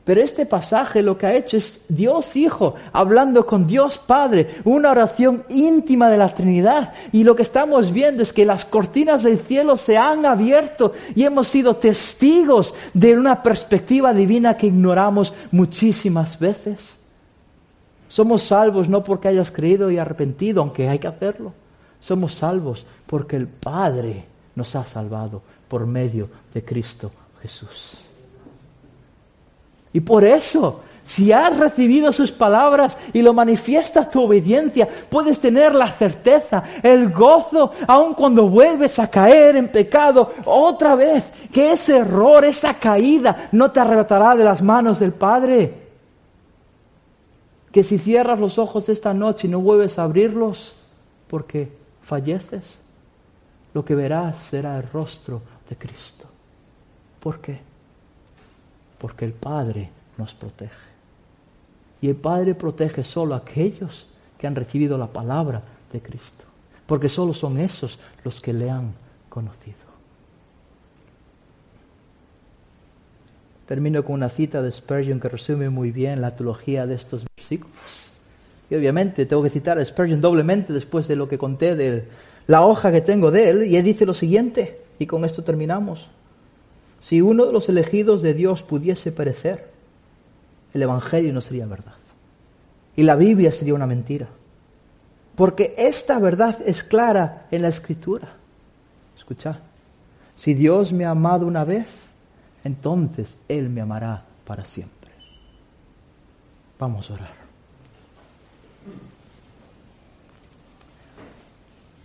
[0.07, 4.93] Pero este pasaje lo que ha hecho es Dios Hijo hablando con Dios Padre, una
[4.93, 6.95] oración íntima de la Trinidad.
[7.11, 11.25] Y lo que estamos viendo es que las cortinas del cielo se han abierto y
[11.25, 16.97] hemos sido testigos de una perspectiva divina que ignoramos muchísimas veces.
[18.09, 21.53] Somos salvos no porque hayas creído y arrepentido, aunque hay que hacerlo.
[21.99, 27.11] Somos salvos porque el Padre nos ha salvado por medio de Cristo
[27.43, 28.06] Jesús.
[29.97, 35.75] Y por eso, si has recibido sus palabras y lo manifiestas tu obediencia, puedes tener
[35.75, 41.97] la certeza, el gozo, aun cuando vuelves a caer en pecado otra vez, que ese
[41.97, 45.73] error, esa caída, no te arrebatará de las manos del Padre.
[47.73, 50.77] Que si cierras los ojos esta noche y no vuelves a abrirlos,
[51.27, 51.73] porque
[52.03, 52.77] falleces,
[53.73, 55.41] lo que verás será el rostro
[55.71, 56.27] de Cristo.
[57.19, 57.76] ¿Por qué?
[58.99, 60.75] Porque el Padre nos protege.
[62.01, 64.07] Y el Padre protege solo a aquellos
[64.39, 66.45] que han recibido la palabra de Cristo.
[66.87, 68.93] Porque solo son esos los que le han
[69.29, 69.87] conocido.
[73.67, 77.75] Termino con una cita de Spurgeon que resume muy bien la teología de estos versículos.
[78.71, 82.05] Y obviamente tengo que citar a Spurgeon doblemente después de lo que conté de
[82.47, 83.67] la hoja que tengo de él.
[83.67, 86.09] Y él dice lo siguiente, y con esto terminamos.
[87.01, 89.71] Si uno de los elegidos de Dios pudiese perecer,
[90.73, 91.95] el Evangelio no sería verdad.
[92.97, 94.29] Y la Biblia sería una mentira.
[95.35, 98.33] Porque esta verdad es clara en la Escritura.
[99.17, 99.61] Escucha,
[100.35, 101.89] si Dios me ha amado una vez,
[102.65, 105.11] entonces Él me amará para siempre.
[106.79, 107.47] Vamos a orar.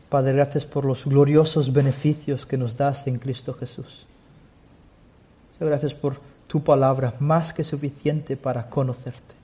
[0.10, 4.06] Padre, gracias por los gloriosos beneficios que nos das en Cristo Jesús.
[5.66, 9.36] Gracias por tu palabra, más que suficiente para conocerte.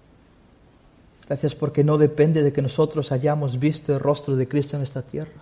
[1.28, 5.01] Gracias porque no depende de que nosotros hayamos visto el rostro de Cristo en esta
[5.01, 5.41] tierra.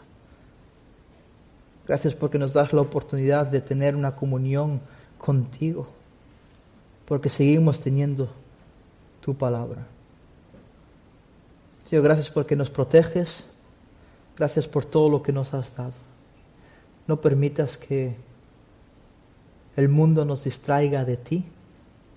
[1.88, 4.82] Gracias porque nos das la oportunidad de tener una comunión
[5.18, 5.88] contigo,
[7.06, 8.30] porque seguimos teniendo
[9.22, 9.86] tu palabra.
[11.88, 13.46] Señor, gracias porque nos proteges,
[14.36, 15.94] gracias por todo lo que nos has dado.
[17.08, 18.16] No permitas que
[19.76, 21.46] el mundo nos distraiga de ti,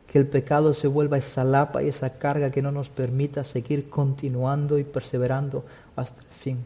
[0.06, 3.90] que el pecado se vuelva esa lapa y esa carga que no nos permita seguir
[3.90, 5.64] continuando y perseverando
[5.96, 6.58] hasta el fin.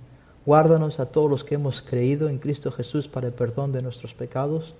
[0.44, 4.14] Guárdanos a todos los que hemos creído en Cristo Jesús para el perdón de nuestros
[4.14, 4.74] pecados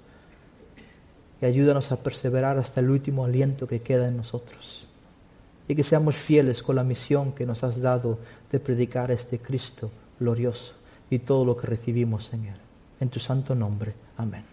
[1.41, 4.87] y ayúdanos a perseverar hasta el último aliento que queda en nosotros.
[5.67, 8.19] Y que seamos fieles con la misión que nos has dado
[8.51, 10.75] de predicar este Cristo glorioso
[11.11, 12.57] y todo lo que recibimos en Él.
[13.01, 13.95] En tu santo nombre.
[14.17, 14.52] Amén.